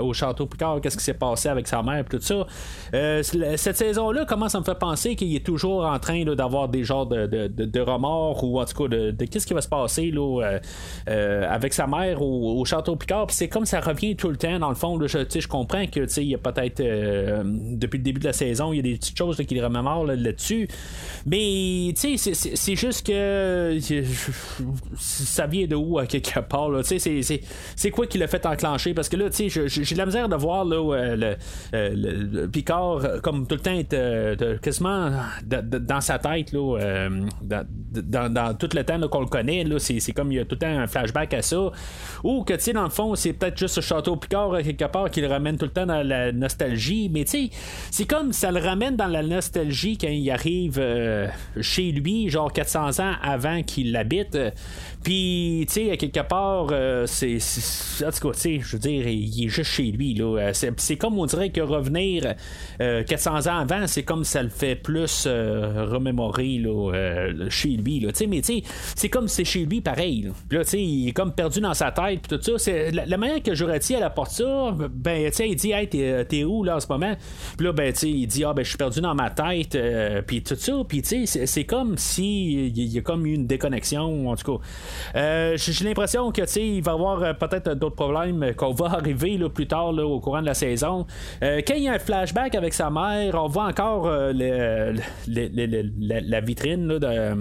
au 0.00 0.12
château 0.12 0.46
Picard, 0.46 0.80
qu'est-ce 0.80 0.96
qui 0.96 1.04
s'est 1.04 1.14
passé 1.14 1.48
avec 1.48 1.68
sa 1.68 1.82
mère, 1.82 2.04
tout 2.08 2.20
ça? 2.20 2.46
cette 2.92 3.76
saison-là 3.76 4.24
commence 4.24 4.54
à 4.54 4.60
me 4.60 4.64
faire 4.64 4.78
penser 4.78 5.16
qu'il 5.16 5.34
est 5.34 5.44
toujours 5.44 5.84
en 5.84 5.98
train 5.98 6.24
d'avoir 6.24 6.68
des 6.68 6.84
genres 6.84 7.06
de, 7.06 7.26
de, 7.26 7.46
de 7.48 7.80
remords 7.80 8.42
ou 8.44 8.60
en 8.60 8.64
tout 8.64 8.81
cas 8.81 8.81
de, 8.88 9.24
qu'est-ce 9.24 9.46
qui 9.46 9.54
va 9.54 9.60
se 9.60 9.68
passer 9.68 10.10
là, 10.10 10.42
euh, 10.42 10.58
euh, 11.08 11.46
avec 11.48 11.72
sa 11.72 11.86
mère 11.86 12.22
au, 12.22 12.64
château 12.64 12.96
Picard. 12.96 13.26
C'est 13.30 13.48
comme 13.48 13.66
ça 13.66 13.80
revient 13.80 14.16
tout 14.16 14.28
le 14.28 14.36
temps, 14.36 14.58
dans 14.58 14.68
le 14.68 14.74
fond. 14.74 14.98
je, 15.06 15.18
je 15.28 15.48
comprends 15.48 15.86
que 15.86 16.20
il 16.20 16.28
y 16.28 16.34
a 16.34 16.38
peut-être 16.38 16.80
euh, 16.80 17.42
depuis 17.44 17.98
le 17.98 18.04
début 18.04 18.20
de 18.20 18.26
la 18.26 18.32
saison, 18.32 18.72
il 18.72 18.76
y 18.76 18.78
a 18.80 18.82
des 18.82 18.94
petites 18.94 19.16
choses 19.16 19.36
qui 19.36 19.54
le 19.54 19.64
remémorent 19.64 20.06
là-dessus. 20.06 20.68
Mais 21.26 21.92
c'est 21.96 22.76
juste 22.76 23.06
que 23.06 23.78
ça 24.98 25.46
vient 25.46 25.66
de 25.66 25.74
où 25.74 25.98
à 25.98 26.06
quelque 26.06 26.40
part. 26.40 26.70
C'est 26.84 27.90
quoi 27.90 28.06
qui 28.06 28.18
l'a 28.18 28.28
fait 28.28 28.44
enclencher? 28.46 28.94
Parce 28.94 29.08
que 29.08 29.16
là, 29.16 29.28
j'ai 29.30 29.94
la 29.94 30.06
misère 30.06 30.28
de 30.28 30.36
voir 30.36 30.64
là, 30.64 31.36
le, 31.72 32.46
Picard 32.46 33.20
comme 33.22 33.46
tout 33.46 33.54
le 33.54 33.60
temps 33.60 33.78
être 33.78 34.60
quasiment 34.60 35.10
dans 35.44 36.00
sa 36.00 36.18
tête 36.18 36.52
là, 36.52 37.08
dans, 37.42 38.32
dans, 38.32 38.54
tout 38.54 38.68
le 38.76 38.84
temps 38.84 39.00
qu'on 39.08 39.20
le 39.20 39.26
connaît, 39.26 39.64
c'est, 39.78 40.12
comme 40.12 40.32
il 40.32 40.36
y 40.36 40.38
a 40.38 40.44
tout 40.44 40.54
le 40.54 40.58
temps 40.58 40.78
un 40.78 40.86
flashback 40.86 41.34
à 41.34 41.42
ça. 41.42 41.70
Ou 42.24 42.44
que, 42.44 42.54
tu 42.54 42.60
sais, 42.60 42.72
dans 42.72 42.84
le 42.84 42.90
fond, 42.90 43.14
c'est 43.14 43.32
peut-être 43.32 43.58
juste 43.58 43.80
château 43.80 44.16
Picard, 44.16 44.54
euh, 44.54 44.62
quelque 44.62 44.84
part, 44.84 45.10
qui 45.10 45.20
le 45.20 45.28
ramène 45.28 45.56
tout 45.56 45.64
le 45.64 45.70
temps 45.70 45.86
dans 45.86 46.06
la 46.06 46.32
nostalgie. 46.32 47.10
Mais, 47.12 47.24
tu 47.24 47.48
sais, 47.48 47.50
c'est 47.90 48.06
comme 48.06 48.32
ça 48.32 48.50
le 48.50 48.60
ramène 48.60 48.96
dans 48.96 49.06
la 49.06 49.22
nostalgie 49.22 49.98
quand 49.98 50.08
il 50.08 50.30
arrive 50.30 50.78
euh, 50.78 51.26
chez 51.60 51.92
lui, 51.92 52.28
genre 52.28 52.52
400 52.52 53.00
ans 53.00 53.12
avant 53.22 53.62
qu'il 53.62 53.92
l'habite. 53.92 54.38
Puis, 55.02 55.64
tu 55.68 55.74
sais, 55.74 55.96
quelque 55.96 56.20
part, 56.20 56.68
euh, 56.70 57.06
c'est, 57.06 57.38
En 58.06 58.10
tout 58.10 58.28
cas, 58.28 58.34
tu 58.34 58.40
sais, 58.40 58.60
je 58.60 58.72
veux 58.72 58.78
dire, 58.78 59.06
il 59.08 59.44
est 59.44 59.48
juste 59.48 59.70
chez 59.70 59.90
lui. 59.90 60.14
Là. 60.14 60.52
C'est, 60.52 60.96
comme 60.96 61.18
on 61.18 61.26
dirait 61.26 61.50
que 61.50 61.60
revenir 61.60 62.34
400 62.78 63.46
ans 63.48 63.58
avant, 63.58 63.86
c'est 63.86 64.02
comme 64.02 64.24
ça 64.24 64.42
le 64.42 64.48
fait 64.48 64.76
plus 64.76 65.26
remémorer 65.26 66.58
là, 66.58 67.32
chez 67.48 67.70
lui. 67.70 68.00
Là. 68.00 68.10
Mais, 68.28 68.40
tu 68.40 68.61
c'est 68.94 69.08
comme 69.08 69.28
c'est 69.28 69.44
chez 69.44 69.64
lui 69.64 69.80
pareil. 69.80 70.30
Là, 70.50 70.64
tu 70.64 70.70
sais, 70.70 70.82
il 70.82 71.08
est 71.08 71.12
comme 71.12 71.32
perdu 71.32 71.60
dans 71.60 71.74
sa 71.74 71.90
tête, 71.90 72.20
puis 72.22 72.38
tout 72.38 72.42
ça. 72.42 72.52
C'est 72.58 72.90
la, 72.90 73.16
manière 73.16 73.42
que 73.42 73.54
Jurati 73.54 73.94
elle 73.94 74.02
apporte 74.02 74.32
ça, 74.32 74.74
ben, 74.90 75.30
tu 75.30 75.36
sais, 75.36 75.48
il 75.48 75.56
dit, 75.56 75.72
hey, 75.72 75.88
t'es, 75.88 76.44
où 76.44 76.64
là 76.64 76.76
en 76.76 76.80
ce 76.80 76.86
moment? 76.88 77.14
Puis 77.56 77.66
là, 77.66 77.72
ben, 77.72 77.92
tu 77.92 77.98
sais, 78.00 78.10
il 78.10 78.26
dit, 78.26 78.44
ah, 78.44 78.52
ben, 78.52 78.64
je 78.64 78.68
suis 78.68 78.78
perdu 78.78 79.00
dans 79.00 79.14
ma 79.14 79.30
tête, 79.30 79.74
euh, 79.74 80.22
puis 80.22 80.42
tout 80.42 80.56
ça. 80.56 80.72
Puis, 80.86 81.02
tu 81.02 81.26
sais, 81.26 81.46
c'est, 81.46 81.64
comme 81.64 81.96
si 81.96 82.66
il 82.68 82.92
y 82.92 82.98
a 82.98 83.02
comme 83.02 83.26
une 83.26 83.46
déconnexion, 83.46 84.28
en 84.28 84.36
tout 84.36 84.58
cas. 84.58 84.64
Euh, 85.16 85.56
j'ai 85.56 85.84
l'impression 85.84 86.30
que, 86.32 86.42
tu 86.42 86.48
sais, 86.48 86.66
il 86.66 86.82
va 86.82 86.92
y 86.92 86.94
avoir 86.94 87.22
euh, 87.22 87.32
peut-être 87.32 87.74
d'autres 87.74 87.96
problèmes 87.96 88.54
qu'on 88.56 88.72
va 88.72 88.86
arriver 88.92 89.36
là, 89.38 89.48
plus 89.48 89.66
tard 89.66 89.92
là, 89.92 90.06
au 90.06 90.20
courant 90.20 90.40
de 90.40 90.46
la 90.46 90.54
saison. 90.54 91.06
quand 91.40 91.74
il 91.74 91.82
y 91.82 91.88
a 91.88 91.94
un 91.94 91.98
flashback 91.98 92.54
avec 92.54 92.74
sa 92.74 92.90
mère, 92.90 93.34
on 93.34 93.48
voit 93.48 93.66
encore 93.66 94.08
la, 94.08 94.92
vitrine 96.40 96.86
là, 96.88 96.98
de, 96.98 97.36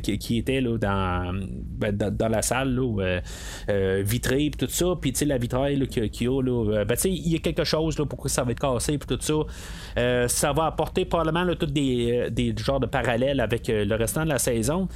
qui, 0.00 0.38
était 0.38 0.60
là, 0.60 0.76
ben, 0.78 1.92
dans, 1.92 2.14
dans, 2.14 2.28
la 2.28 2.42
salle 2.42 2.74
là, 2.74 3.02
euh, 3.02 3.20
euh, 3.68 4.02
vitrée 4.04 4.50
tout 4.56 4.68
ça. 4.68 4.86
Puis 5.00 5.12
la 5.26 5.38
vitraille 5.38 5.86
qu'il 5.88 6.04
y 6.04 6.28
a 6.28 6.42
là, 6.42 6.84
ben, 6.84 6.96
il 7.04 7.28
y 7.28 7.36
a 7.36 7.38
quelque 7.38 7.64
chose 7.64 7.98
là, 7.98 8.06
pourquoi 8.06 8.30
ça 8.30 8.44
va 8.44 8.52
être 8.52 8.60
cassé 8.60 8.98
puis 8.98 9.16
tout 9.16 9.22
ça. 9.22 9.34
Euh, 9.98 10.28
ça 10.28 10.52
va 10.52 10.66
apporter 10.66 11.04
probablement 11.04 11.44
là, 11.44 11.54
tous 11.54 11.66
des, 11.66 12.28
des 12.30 12.54
genres 12.56 12.80
de 12.80 12.86
parallèles 12.86 13.40
avec 13.40 13.68
le 13.68 13.94
restant 13.94 14.24
de 14.24 14.30
la 14.30 14.38
saison. 14.38 14.88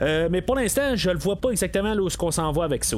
Mais 0.00 0.42
pour 0.42 0.56
l'instant 0.56 0.96
je 0.96 1.10
le 1.10 1.18
vois 1.18 1.36
pas 1.36 1.50
exactement 1.50 1.94
là, 1.94 2.02
où 2.02 2.08
ce 2.08 2.16
qu'on 2.16 2.30
s'en 2.30 2.52
va 2.52 2.64
avec 2.64 2.84
ça 2.84 2.96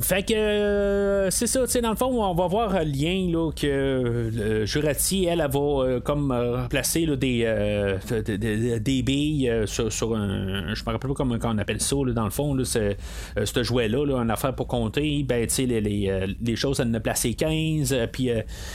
fait 0.00 0.22
que 0.22 0.34
euh, 0.34 1.30
c'est 1.30 1.46
ça, 1.46 1.64
tu 1.64 1.72
sais, 1.72 1.80
dans 1.80 1.90
le 1.90 1.96
fond, 1.96 2.22
on 2.22 2.34
va 2.34 2.46
voir 2.46 2.74
un 2.74 2.84
lien 2.84 3.28
là, 3.30 3.50
que 3.50 3.66
euh, 3.66 4.66
Jurati, 4.66 5.24
elle, 5.24 5.40
elle, 5.40 5.50
va 5.50 5.58
euh, 5.58 6.00
comme 6.00 6.32
remplacer 6.32 7.06
des, 7.16 8.78
des, 8.80 9.02
billes 9.02 9.62
sur, 9.64 10.14
un. 10.14 10.74
Je 10.74 10.82
me 10.84 10.90
rappelle 10.90 11.08
pas 11.08 11.14
comment 11.14 11.36
on 11.42 11.58
appelle 11.58 11.80
ça, 11.80 11.96
là, 12.04 12.12
dans 12.12 12.24
le 12.24 12.30
fond, 12.30 12.54
là, 12.54 12.64
ce 12.64 13.62
jouet-là, 13.62 14.04
là, 14.04 14.18
une 14.22 14.30
affaire 14.30 14.54
pour 14.54 14.66
compter. 14.66 15.24
Ben, 15.26 15.46
tu 15.46 15.54
sais, 15.54 15.66
les, 15.66 15.80
les, 15.80 16.36
les, 16.42 16.56
choses, 16.56 16.80
elle 16.80 16.88
en 16.88 16.94
a 16.94 17.00
placé 17.00 17.34
15. 17.34 17.96
Puis 18.12 18.24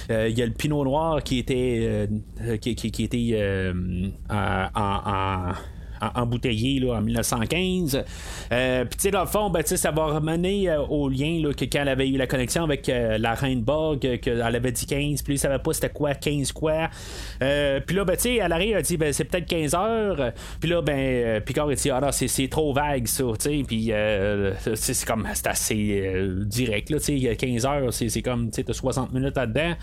il 0.09 0.37
y 0.37 0.41
a 0.41 0.45
le 0.45 0.53
pinot 0.53 0.83
noir 0.83 1.21
qui 1.23 1.37
était. 1.37 2.09
qui, 2.59 3.03
était 3.03 3.73
en 4.29 5.51
embouteillé 6.15 6.79
là, 6.79 6.95
en 6.95 7.01
1915. 7.01 8.03
Puis 8.49 8.89
tu 8.91 8.99
sais, 8.99 9.11
dans 9.11 9.21
le 9.21 9.27
fond, 9.27 9.49
ben, 9.49 9.63
ça 9.65 9.91
va 9.91 10.05
remener 10.05 10.75
au 10.89 11.09
lien 11.09 11.39
là, 11.41 11.53
que 11.53 11.65
quand 11.65 11.81
elle 11.81 11.89
avait 11.89 12.09
eu 12.09 12.17
la 12.17 12.27
connexion 12.27 12.63
avec 12.63 12.87
la 12.87 13.33
Reine 13.33 13.61
Borg, 13.61 13.99
qu'elle 14.19 14.41
avait 14.41 14.71
dit 14.71 14.85
15, 14.85 15.21
puis 15.21 15.33
elle 15.33 15.39
savait 15.39 15.59
pas 15.59 15.73
c'était 15.73 15.89
quoi, 15.89 16.13
15 16.13 16.51
quoi. 16.51 16.89
puis 17.39 17.95
là, 17.95 18.05
ben, 18.05 18.15
tu 18.15 18.21
sais, 18.21 18.35
elle 18.35 18.51
arrive, 18.51 18.75
elle 18.75 18.83
dit, 18.83 18.97
ben, 18.97 19.13
c'est 19.13 19.25
peut-être 19.25 19.47
15 19.47 19.75
heures. 19.75 20.31
Puis 20.59 20.69
là, 20.69 20.81
ben, 20.81 21.41
Picard, 21.41 21.71
il 21.71 21.77
dit, 21.77 21.89
ah 21.89 22.11
c'est 22.11 22.47
trop 22.49 22.73
vague, 22.73 23.07
ça, 23.07 23.23
tu 23.39 23.49
sais. 23.49 23.63
Puis 23.67 23.91
c'est 24.75 25.05
comme, 25.05 25.27
c'est 25.33 25.47
assez 25.47 26.25
direct, 26.45 26.89
là, 26.89 26.99
tu 26.99 27.19
sais, 27.19 27.35
15 27.35 27.65
heures, 27.65 27.93
c'est 27.93 28.21
comme, 28.21 28.49
tu 28.51 28.63
sais, 28.63 28.73
60 28.73 29.13
minutes 29.13 29.35
là-dedans. 29.35 29.73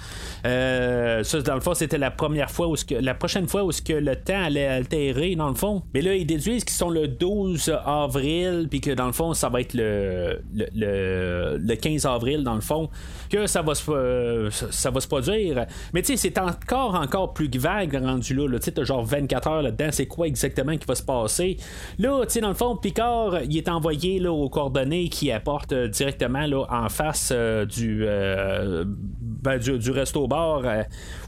ça, 1.23 1.43
dans 1.43 1.55
le 1.55 1.61
fond, 1.61 1.75
c'était 1.75 1.99
la 1.99 2.11
première 2.11 2.51
fois 2.51 2.69
où 2.69 2.75
la 3.01 3.15
prochaine 3.15 3.49
fois 3.49 3.65
où 3.65 3.73
ce 3.73 3.83
que 3.83 3.93
le 3.93 4.17
temps 4.17 4.43
allait 4.43 4.67
altérer, 4.67 5.37
dans 5.37 5.49
le 5.49 5.55
fond. 5.55 5.83
Mais 5.95 6.03
là, 6.03 6.08
ils 6.15 6.27
déduisent 6.27 6.65
qu'ils 6.65 6.77
sont 6.77 6.91
le 6.91 7.09
12 7.09 7.73
avril, 7.85 8.67
puis 8.71 8.81
que 8.81 8.91
dans 8.91 9.07
le 9.07 9.13
fond, 9.13 9.35
ça 9.35 9.49
va 9.49 9.61
être 9.61 9.75
le, 9.75 10.41
le, 10.55 11.59
le, 11.59 11.75
15 11.75 12.07
avril, 12.07 12.43
dans 12.43 12.55
le 12.55 12.61
fond, 12.61 12.89
que 13.31 13.47
ça 13.47 13.63
va 13.63 13.75
se, 13.75 14.49
ça 14.71 14.91
va 14.91 15.01
se 15.01 15.09
produire. 15.09 15.67
Mais 15.93 16.03
tu 16.03 16.09
sais, 16.09 16.17
c'est 16.17 16.39
encore, 16.39 16.95
encore 16.95 17.33
plus 17.33 17.49
vague 17.59 17.95
rendu 17.95 18.35
là. 18.35 18.59
Tu 18.59 18.71
sais, 18.71 18.85
genre 18.85 19.05
24 19.05 19.49
heures 19.49 19.63
là-dedans, 19.63 19.89
c'est 19.91 20.07
quoi 20.07 20.27
exactement 20.27 20.77
qui 20.77 20.87
va 20.87 20.95
se 20.95 21.03
passer? 21.03 21.57
Là, 21.99 22.25
tu 22.25 22.35
sais, 22.35 22.41
dans 22.41 22.49
le 22.49 22.55
fond, 22.55 22.77
Picard, 22.77 23.43
il 23.43 23.57
est 23.57 23.69
envoyé 23.69 24.19
là, 24.19 24.33
aux 24.33 24.49
coordonnées 24.49 25.09
qui 25.09 25.31
apportent 25.33 25.73
euh, 25.73 25.89
directement 25.89 26.47
là, 26.47 26.65
en 26.71 26.89
face 26.89 27.31
euh, 27.35 27.65
du, 27.65 28.05
euh, 28.05 28.85
ben, 28.87 29.59
du, 29.59 29.79
du, 29.79 29.91
resto-bar 29.91 30.63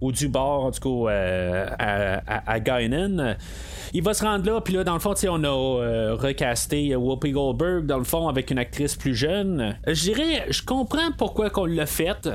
ou 0.01 0.13
du 0.13 0.29
bar, 0.29 0.61
en 0.65 0.71
tout 0.71 1.07
cas, 1.07 1.13
à, 1.79 2.55
à. 2.55 2.81
Il 3.93 4.03
va 4.03 4.15
se 4.15 4.25
rendre 4.25 4.47
là, 4.47 4.61
puis 4.71 4.77
là, 4.77 4.85
dans 4.85 4.95
le 4.95 5.01
fond, 5.01 5.15
on 5.29 5.43
a 5.43 5.49
euh, 5.49 6.15
recasté 6.15 6.95
Whoopi 6.95 7.33
Goldberg, 7.33 7.87
dans 7.87 7.99
le 7.99 8.05
fond, 8.05 8.29
avec 8.29 8.53
une 8.53 8.59
actrice 8.59 8.95
plus 8.95 9.17
jeune. 9.17 9.77
Je 9.85 10.01
dirais, 10.01 10.47
je 10.49 10.63
comprends 10.63 11.11
pourquoi 11.19 11.51
qu'on 11.51 11.65
l'a 11.65 11.87
fait, 11.87 12.29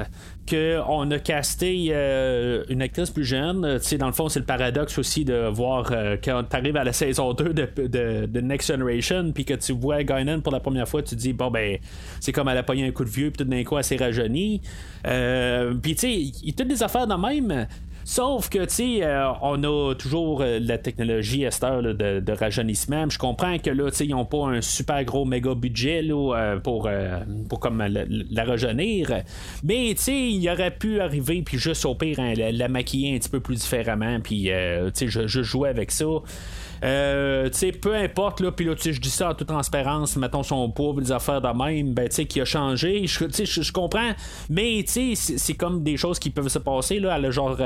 qu'on 0.49 1.11
a 1.11 1.19
casté 1.19 1.87
euh, 1.91 2.65
une 2.67 2.81
actrice 2.81 3.09
plus 3.09 3.23
jeune. 3.23 3.79
sais 3.79 3.97
dans 3.97 4.07
le 4.07 4.11
fond, 4.11 4.27
c'est 4.27 4.39
le 4.41 4.45
paradoxe 4.45 4.97
aussi 4.97 5.23
de 5.23 5.47
voir 5.47 5.93
euh, 5.93 6.17
quand 6.21 6.43
tu 6.43 6.57
arrives 6.57 6.75
à 6.75 6.83
la 6.83 6.91
saison 6.91 7.31
2 7.31 7.53
de, 7.53 8.27
de, 8.27 8.41
Next 8.41 8.69
Generation, 8.69 9.31
puis 9.31 9.45
que 9.45 9.53
tu 9.53 9.71
vois 9.71 10.03
Guinan 10.03 10.41
pour 10.41 10.51
la 10.51 10.59
première 10.59 10.89
fois, 10.89 11.01
tu 11.03 11.15
te 11.15 11.21
dis, 11.21 11.31
bon, 11.31 11.49
ben, 11.49 11.77
c'est 12.19 12.33
comme 12.33 12.49
elle 12.49 12.57
a 12.57 12.63
pogné 12.63 12.85
un 12.85 12.91
coup 12.91 13.05
de 13.05 13.09
vieux, 13.09 13.31
puis 13.31 13.45
tout 13.45 13.49
d'un 13.49 13.63
coup, 13.63 13.77
elle 13.77 13.85
s'est 13.85 13.95
rajeunie. 13.95 14.59
puis, 15.05 15.95
tu 15.95 15.99
sais, 15.99 16.11
il 16.11 16.47
y 16.47 16.49
a 16.49 16.53
toutes 16.53 16.67
des 16.67 16.83
affaires 16.83 17.07
de 17.07 17.15
même. 17.15 17.65
Sauf 18.07 18.49
que, 18.49 18.59
tu 18.59 18.69
sais, 18.69 19.03
euh, 19.03 19.31
on 19.41 19.63
a 19.63 19.95
toujours 19.95 20.41
euh, 20.41 20.59
la 20.61 20.77
technologie 20.77 21.43
à 21.43 21.49
cette 21.49 21.63
heure 21.63 21.81
de, 21.81 22.31
rajeunissement. 22.31 23.09
Je 23.09 23.17
comprends 23.17 23.57
que 23.57 23.71
là, 23.71 23.89
tu 23.89 23.97
sais, 23.97 24.05
ils 24.05 24.11
n'ont 24.11 24.25
pas 24.25 24.45
un 24.45 24.61
super 24.61 25.03
gros 25.03 25.25
méga 25.25 25.55
budget 25.55 26.03
là, 26.03 26.35
euh, 26.35 26.59
pour, 26.59 26.87
pour 27.49 27.59
comme 27.59 27.83
la, 27.83 28.43
rajeunir. 28.43 29.23
Mais, 29.63 29.95
tu 29.95 30.03
sais, 30.03 30.29
il 30.29 30.47
aurait 30.49 30.69
pu 30.69 30.99
arriver 30.99 31.41
puis 31.41 31.57
juste 31.57 31.83
au 31.85 31.95
pire 31.95 32.19
hein, 32.19 32.33
la, 32.35 32.67
maquiller 32.67 33.15
un 33.15 33.17
petit 33.17 33.29
peu 33.29 33.39
plus 33.39 33.55
différemment. 33.55 34.19
Puis, 34.19 34.43
tu 34.43 34.91
sais, 34.93 35.07
je, 35.07 35.25
je 35.25 35.41
jouais 35.41 35.69
avec 35.69 35.89
ça. 35.89 36.05
Euh, 36.83 37.49
tu 37.49 37.57
sais, 37.57 37.71
peu 37.71 37.95
importe, 37.95 38.41
là, 38.41 38.51
puis 38.51 38.65
là, 38.65 38.73
je 38.77 38.99
dis 38.99 39.09
ça 39.09 39.29
en 39.29 39.33
toute 39.33 39.47
transparence, 39.47 40.17
mettons 40.17 40.43
son 40.43 40.69
poids, 40.69 40.93
des 40.97 41.11
affaires 41.11 41.41
de 41.41 41.47
même, 41.47 41.93
ben, 41.93 42.07
tu 42.09 42.15
sais, 42.15 42.25
qui 42.25 42.41
a 42.41 42.45
changé, 42.45 43.05
je, 43.07 43.71
comprends, 43.71 44.11
mais, 44.49 44.83
tu 44.85 45.15
sais, 45.15 45.37
c'est 45.37 45.53
comme 45.53 45.83
des 45.83 45.97
choses 45.97 46.19
qui 46.19 46.29
peuvent 46.29 46.47
se 46.47 46.59
passer, 46.59 46.99
là, 46.99 47.13
à 47.13 47.31
genre 47.31 47.57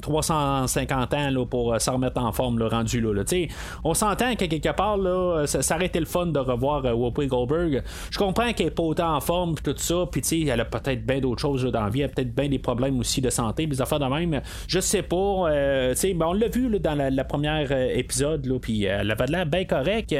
350 0.00 1.14
euh, 1.14 1.16
ans, 1.16 1.30
là, 1.30 1.46
pour 1.46 1.72
euh, 1.72 1.78
remettre 1.86 2.20
en 2.20 2.32
forme, 2.32 2.58
là, 2.58 2.68
rendu 2.68 3.00
là, 3.00 3.24
tu 3.24 3.30
sais. 3.30 3.48
On 3.84 3.94
s'entend 3.94 4.34
que 4.34 4.44
quelque 4.44 4.74
part, 4.74 4.96
là, 4.96 5.46
ça, 5.46 5.62
ça, 5.62 5.76
aurait 5.76 5.86
été 5.86 6.00
le 6.00 6.06
fun 6.06 6.26
de 6.26 6.38
revoir 6.38 6.84
Whoopi 6.84 7.26
Goldberg. 7.26 7.82
Je 8.10 8.18
comprends 8.18 8.52
qu'elle 8.52 8.68
est 8.68 8.70
pas 8.70 8.82
autant 8.82 9.16
en 9.16 9.20
forme, 9.20 9.54
puis 9.54 9.72
tout 9.72 9.78
ça, 9.78 10.06
puis, 10.10 10.22
tu 10.22 10.28
sais, 10.28 10.40
elle 10.42 10.60
a 10.60 10.64
peut-être 10.64 11.04
bien 11.04 11.20
d'autres 11.20 11.40
choses 11.40 11.64
dans 11.64 11.84
la 11.84 11.90
vie, 11.90 12.00
elle 12.00 12.10
a 12.10 12.12
peut-être 12.12 12.34
bien 12.34 12.48
des 12.48 12.58
problèmes 12.58 12.98
aussi 12.98 13.20
de 13.20 13.30
santé, 13.30 13.66
des 13.66 13.80
affaires 13.80 14.00
de 14.00 14.06
même. 14.06 14.40
Je 14.66 14.80
sais 14.80 15.02
pas, 15.02 15.50
tu 15.90 15.96
sais, 15.96 16.14
ben, 16.14 16.26
on 16.26 16.32
l'a 16.32 16.48
vu, 16.48 16.68
là, 16.68 16.78
dans 16.78 16.94
la, 16.94 17.10
la 17.10 17.24
première 17.24 17.70
épisode, 17.72 18.45
puis 18.60 18.86
euh, 18.86 18.98
elle 19.00 19.10
avait 19.10 19.26
l'air 19.26 19.46
bien 19.46 19.64
correct. 19.64 20.14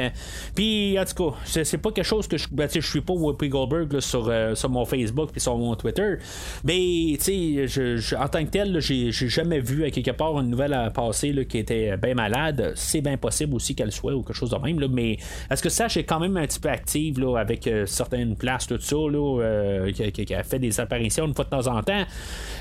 Puis, 0.55 0.97
en 0.99 1.05
tout 1.05 1.31
cas, 1.31 1.37
c'est 1.45 1.77
pas 1.77 1.91
quelque 1.91 2.05
chose 2.05 2.27
que 2.27 2.37
je. 2.37 2.47
Ben, 2.51 2.69
je 2.73 2.79
suis 2.79 3.01
pas 3.01 3.13
Whoopi 3.13 3.49
Goldberg 3.49 3.99
sur, 3.99 4.27
euh, 4.29 4.55
sur 4.55 4.69
mon 4.69 4.85
Facebook 4.85 5.29
puis 5.31 5.41
sur 5.41 5.57
mon 5.57 5.75
Twitter. 5.75 6.15
Mais, 6.63 7.17
tu 7.19 7.67
sais, 7.67 8.15
en 8.15 8.27
tant 8.27 8.43
que 8.43 8.49
tel, 8.49 8.79
j'ai 8.79 9.11
jamais 9.11 9.59
vu 9.59 9.83
à 9.83 9.91
quelque 9.91 10.11
part 10.11 10.39
une 10.39 10.49
nouvelle 10.49 10.73
à 10.73 10.89
passer 10.89 11.33
qui 11.47 11.59
était 11.59 11.97
bien 11.97 12.13
malade. 12.13 12.73
C'est 12.75 13.01
bien 13.01 13.17
possible 13.17 13.55
aussi 13.55 13.75
qu'elle 13.75 13.91
soit 13.91 14.13
ou 14.13 14.23
quelque 14.23 14.35
chose 14.35 14.51
de 14.51 14.57
même. 14.57 14.79
Là, 14.79 14.87
mais 14.89 15.17
est-ce 15.49 15.61
que 15.61 15.69
ça, 15.69 15.87
j'ai 15.87 16.03
quand 16.03 16.19
même 16.19 16.37
un 16.37 16.45
petit 16.45 16.59
peu 16.59 16.69
active 16.69 17.19
là, 17.19 17.37
avec 17.37 17.67
euh, 17.67 17.85
certaines 17.85 18.35
places, 18.35 18.67
tout 18.67 18.79
ça, 18.79 18.95
là, 18.95 19.91
qui, 19.91 20.33
a 20.33 20.43
fait 20.43 20.59
des 20.59 20.79
apparitions 20.79 21.25
une 21.25 21.33
fois 21.33 21.45
de 21.45 21.49
temps 21.49 21.67
en 21.67 21.81
temps? 21.81 22.03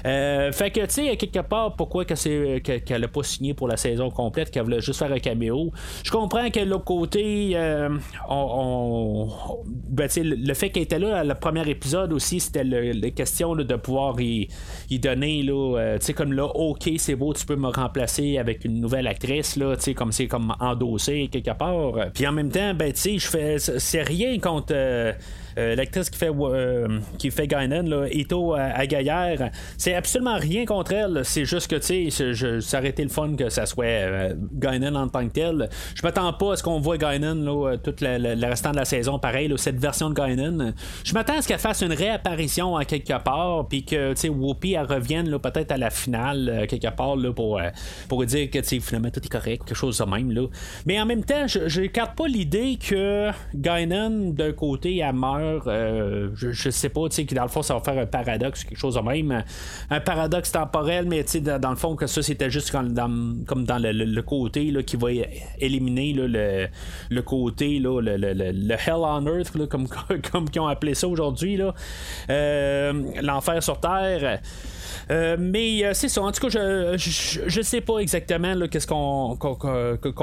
fait 0.04 0.70
que, 0.70 0.80
tu 0.86 0.92
sais, 0.92 1.16
quelque 1.16 1.40
part, 1.40 1.74
pourquoi 1.74 2.04
qu'elle 2.04 3.00
n'a 3.00 3.08
pas 3.08 3.22
signé 3.22 3.54
pour 3.54 3.68
la 3.68 3.76
saison 3.76 4.10
complète, 4.10 4.50
qu'elle 4.50 4.64
voulait 4.64 4.80
juste 4.80 4.98
faire 4.98 5.12
un 5.12 5.18
caméo, 5.18 5.55
je 6.04 6.10
comprends 6.10 6.50
que 6.50 6.60
l'autre 6.60 6.84
côté, 6.84 7.52
euh, 7.54 7.88
ben, 9.88 10.08
le 10.16 10.54
fait 10.54 10.70
qu'elle 10.70 10.82
était 10.82 10.98
là, 10.98 11.24
le 11.24 11.34
premier 11.34 11.68
épisode 11.68 12.12
aussi, 12.12 12.40
c'était 12.40 12.64
la 12.64 13.10
question 13.10 13.54
de 13.54 13.76
pouvoir 13.76 14.20
y, 14.20 14.48
donner, 14.98 15.42
là, 15.42 15.78
euh, 15.78 15.98
comme 16.16 16.32
là, 16.32 16.46
ok, 16.46 16.90
c'est 16.98 17.16
beau, 17.16 17.32
tu 17.34 17.44
peux 17.46 17.56
me 17.56 17.68
remplacer 17.68 18.38
avec 18.38 18.64
une 18.64 18.80
nouvelle 18.80 19.06
actrice, 19.06 19.56
là, 19.56 19.74
comme 19.96 20.12
c'est 20.12 20.26
comme 20.26 20.54
endossé 20.60 21.28
quelque 21.30 21.56
part. 21.56 22.10
Puis 22.14 22.26
en 22.26 22.32
même 22.32 22.50
temps, 22.50 22.74
ben, 22.74 22.92
je 22.94 23.18
fais, 23.18 23.58
c'est 23.58 24.02
rien 24.02 24.38
contre. 24.38 24.72
Euh, 24.72 25.12
euh, 25.58 25.74
l'actrice 25.74 26.10
qui 26.10 26.18
fait 26.18 26.30
euh, 26.30 27.00
qui 27.16 27.30
fait 27.30 27.46
là, 27.46 28.06
Ito 28.10 28.52
Agaillère, 28.54 29.50
c'est 29.78 29.94
absolument 29.94 30.36
rien 30.36 30.66
contre 30.66 30.92
elle. 30.92 31.22
C'est 31.24 31.46
juste 31.46 31.70
que, 31.70 31.76
tu 31.76 32.10
sais, 32.10 32.60
ça 32.60 32.78
aurait 32.78 32.90
été 32.90 33.02
le 33.02 33.08
fun 33.08 33.34
que 33.36 33.48
ça 33.48 33.64
soit 33.64 33.86
euh, 33.86 34.34
en 34.94 35.08
tant 35.08 35.26
que 35.26 35.32
tel. 35.32 35.45
Je 35.94 36.02
m'attends 36.02 36.32
pas 36.32 36.52
à 36.52 36.56
ce 36.56 36.62
qu'on 36.62 36.80
voit 36.80 36.98
Guinan 36.98 37.34
là, 37.34 37.76
tout 37.76 37.94
le, 38.00 38.46
restant 38.46 38.72
de 38.72 38.76
la 38.76 38.84
saison, 38.84 39.18
pareil, 39.18 39.52
cette 39.56 39.78
version 39.78 40.10
de 40.10 40.14
Guinan. 40.14 40.72
Je 41.04 41.12
m'attends 41.14 41.38
à 41.38 41.42
ce 41.42 41.48
qu'elle 41.48 41.58
fasse 41.58 41.82
une 41.82 41.92
réapparition 41.92 42.76
à 42.76 42.84
quelque 42.84 43.18
part, 43.22 43.66
puis 43.68 43.84
que, 43.84 44.14
Whoopi, 44.28 44.72
elle 44.72 44.86
revienne 44.86 45.38
peut-être 45.38 45.72
à 45.72 45.76
la 45.76 45.90
finale, 45.90 46.66
quelque 46.68 46.94
part, 46.94 47.16
là, 47.16 47.32
pour, 47.32 47.60
pour 48.08 48.24
dire 48.24 48.50
que, 48.50 48.62
finalement, 48.62 49.10
tout 49.10 49.24
est 49.24 49.28
correct, 49.28 49.64
quelque 49.64 49.76
chose 49.76 49.98
de 49.98 50.04
même, 50.04 50.32
là. 50.32 50.46
Mais 50.84 51.00
en 51.00 51.06
même 51.06 51.24
temps, 51.24 51.46
je 51.46 51.80
n'écarte 51.80 52.16
pas 52.16 52.26
l'idée 52.26 52.76
que 52.76 53.30
Guinan, 53.54 54.32
d'un 54.32 54.52
côté, 54.52 54.98
elle 54.98 55.14
meurt 55.14 55.66
euh, 55.66 56.30
je, 56.34 56.70
sais 56.70 56.88
pas, 56.88 57.08
tu 57.08 57.16
sais, 57.16 57.34
dans 57.34 57.42
le 57.42 57.48
fond, 57.48 57.62
ça 57.62 57.74
va 57.74 57.80
faire 57.80 57.98
un 57.98 58.06
paradoxe, 58.06 58.64
quelque 58.64 58.78
chose 58.78 58.94
de 58.94 59.00
même. 59.00 59.44
Un 59.90 60.00
paradoxe 60.00 60.52
temporel, 60.52 61.06
mais 61.06 61.24
tu 61.24 61.32
sais, 61.32 61.40
dans, 61.40 61.70
le 61.70 61.76
fond, 61.76 61.96
que 61.96 62.06
ça, 62.06 62.22
c'était 62.22 62.50
juste 62.50 62.70
comme 62.70 62.92
dans, 62.92 63.08
dans 63.08 63.78
le, 63.78 64.22
côté 64.22 64.70
là, 64.70 64.82
qui 64.82 64.96
va 64.96 65.08
éliminer 65.58 66.12
le, 66.12 66.68
le, 67.10 67.22
côté, 67.22 67.78
là, 67.78 68.00
le, 68.00 68.74
Hell 68.74 68.94
on 68.96 69.26
Earth, 69.26 69.50
comme, 69.68 69.88
comme 69.88 70.46
ils 70.54 70.60
ont 70.60 70.66
appelé 70.66 70.94
ça 70.94 71.08
aujourd'hui, 71.08 71.60
euh, 72.30 72.92
l'enfer 73.22 73.62
sur 73.62 73.80
Terre. 73.80 74.40
Euh, 75.10 75.36
mais 75.38 75.84
euh, 75.84 75.90
c'est 75.94 76.08
ça. 76.08 76.22
En 76.22 76.32
tout 76.32 76.48
cas, 76.48 76.48
je, 76.48 77.40
je, 77.46 77.60
sais 77.62 77.80
pas 77.80 77.98
exactement 77.98 78.54
qu'est-ce 78.68 78.86
qu'on, 78.86 79.36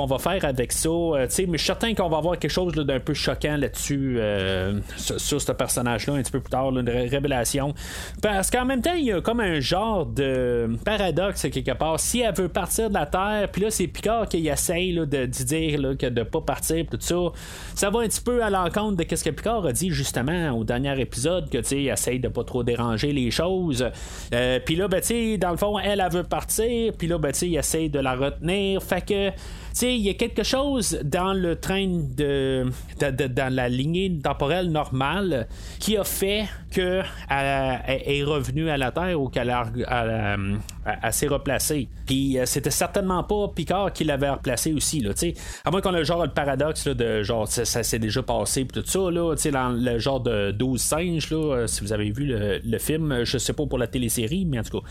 va 0.06 0.18
faire 0.18 0.46
avec 0.46 0.72
ça. 0.72 0.90
Euh, 0.90 1.28
mais 1.48 1.58
je 1.58 1.58
suis 1.58 1.60
certain 1.60 1.94
qu'on 1.94 2.10
va 2.10 2.18
avoir 2.18 2.38
quelque 2.38 2.52
chose 2.52 2.74
d'un 2.74 3.00
peu 3.00 3.14
choquant 3.14 3.58
là-dessus 3.58 4.20
sur, 4.98 5.42
ce 5.42 5.52
personnage-là 5.52 6.14
un 6.14 6.22
petit 6.22 6.32
peu 6.32 6.40
plus 6.40 6.50
tard, 6.50 6.78
une 6.78 6.90
révélation. 6.90 7.74
Parce 8.22 8.50
qu'en 8.50 8.66
même 8.66 8.82
temps, 8.82 8.94
il 8.94 9.06
y 9.06 9.12
a 9.12 9.22
comme 9.22 9.40
un 9.40 9.60
genre 9.60 10.06
de 10.06 10.70
paradoxe 10.86 11.48
quelque 11.50 11.74
part. 11.74 12.00
Si 12.00 12.22
elle 12.22 12.36
veut 12.36 12.50
partir 12.50 12.90
de 12.90 12.94
la 12.94 13.06
Terre, 13.06 13.50
puis 13.52 13.62
là, 13.62 13.72
c'est 13.72 13.88
Picard 13.88 14.28
qui 14.28 14.48
essaye 14.48 14.94
de, 14.96 15.26
dire 15.26 15.98
que 15.98 16.08
de 16.08 16.24
pas 16.24 16.42
partir, 16.42 16.86
tout 16.90 16.98
ça, 17.00 17.16
ça 17.76 17.90
va 17.90 18.02
un 18.02 18.08
petit 18.08 18.22
peu 18.22 18.44
à 18.44 18.50
l'encontre 18.50 18.98
de 18.98 19.16
ce 19.16 19.24
que 19.24 19.30
Picard 19.30 19.66
a 19.66 19.74
dit 19.74 19.90
justement 19.90 20.52
au 20.52 20.64
dernier 20.64 21.00
épisode, 21.00 21.50
que 21.50 21.58
tu 21.60 21.64
sais, 21.64 21.84
essaye 21.84 22.20
de 22.20 22.28
pas 22.28 22.44
trop 22.44 22.64
déranger 22.64 23.14
les 23.14 23.32
choses. 23.32 23.86
Puis 24.66 24.76
là, 24.76 24.88
ben, 24.88 25.02
tu 25.02 25.38
dans 25.38 25.52
le 25.52 25.58
fond, 25.58 25.80
elle, 25.80 26.02
elle 26.06 26.12
veut 26.12 26.24
partir. 26.24 26.94
Puis 26.98 27.08
là, 27.08 27.18
ben, 27.18 27.32
tu 27.32 27.46
il 27.46 27.58
essaie 27.58 27.90
de 27.90 28.00
la 28.00 28.16
retenir. 28.16 28.82
Fait 28.82 29.06
que, 29.06 29.30
il 29.82 30.02
y 30.02 30.10
a 30.10 30.14
quelque 30.14 30.44
chose 30.44 31.00
dans 31.04 31.34
le 31.34 31.56
train 31.56 31.88
de, 31.88 32.66
dans 33.00 33.54
la 33.54 33.70
lignée 33.70 34.20
temporelle 34.24 34.70
normale 34.70 35.48
qui 35.80 35.98
a 35.98 36.04
fait 36.04 36.46
qu'elle 36.72 37.06
est 37.30 38.24
revenue 38.24 38.70
à 38.70 38.78
la 38.78 38.92
Terre 38.92 39.20
ou 39.20 39.30
qu'elle 39.30 39.54
s'est 41.12 41.28
replacée. 41.28 41.88
Puis 42.06 42.38
euh, 42.38 42.46
c'était 42.46 42.72
certainement 42.72 43.24
pas 43.24 43.48
Picard 43.48 43.94
qui 43.94 44.04
l'avait 44.04 44.30
replacé 44.30 44.74
aussi, 44.74 45.00
là, 45.00 45.14
tu 45.14 45.20
sais. 45.20 45.34
À 45.66 45.72
moins 45.72 45.82
qu'on 45.82 45.96
ait 45.96 46.06
genre 46.06 46.24
le 46.24 46.32
paradoxe 46.32 46.88
de 46.88 47.24
genre 47.24 47.48
ça, 47.48 47.66
s'est 47.84 48.00
déjà 48.00 48.22
passé 48.22 48.66
tout 48.66 48.84
ça, 48.86 49.12
là, 49.12 49.36
dans 49.52 49.70
le 49.70 50.00
genre 50.00 50.20
de 50.20 50.52
12 50.52 50.82
singes, 50.82 51.30
euh, 51.32 51.68
si 51.68 51.82
vous 51.82 51.94
avez 51.94 52.12
vu 52.12 52.26
le, 52.26 52.60
le 52.64 52.78
film, 52.80 53.24
je 53.24 53.38
sais 53.38 53.54
pas 53.54 53.66
pour 53.66 53.78
la 53.78 53.88
télésérie, 53.88 54.46
mais 54.46 54.60
en 54.60 54.64
tout 54.64 54.80
cas. 54.80 54.88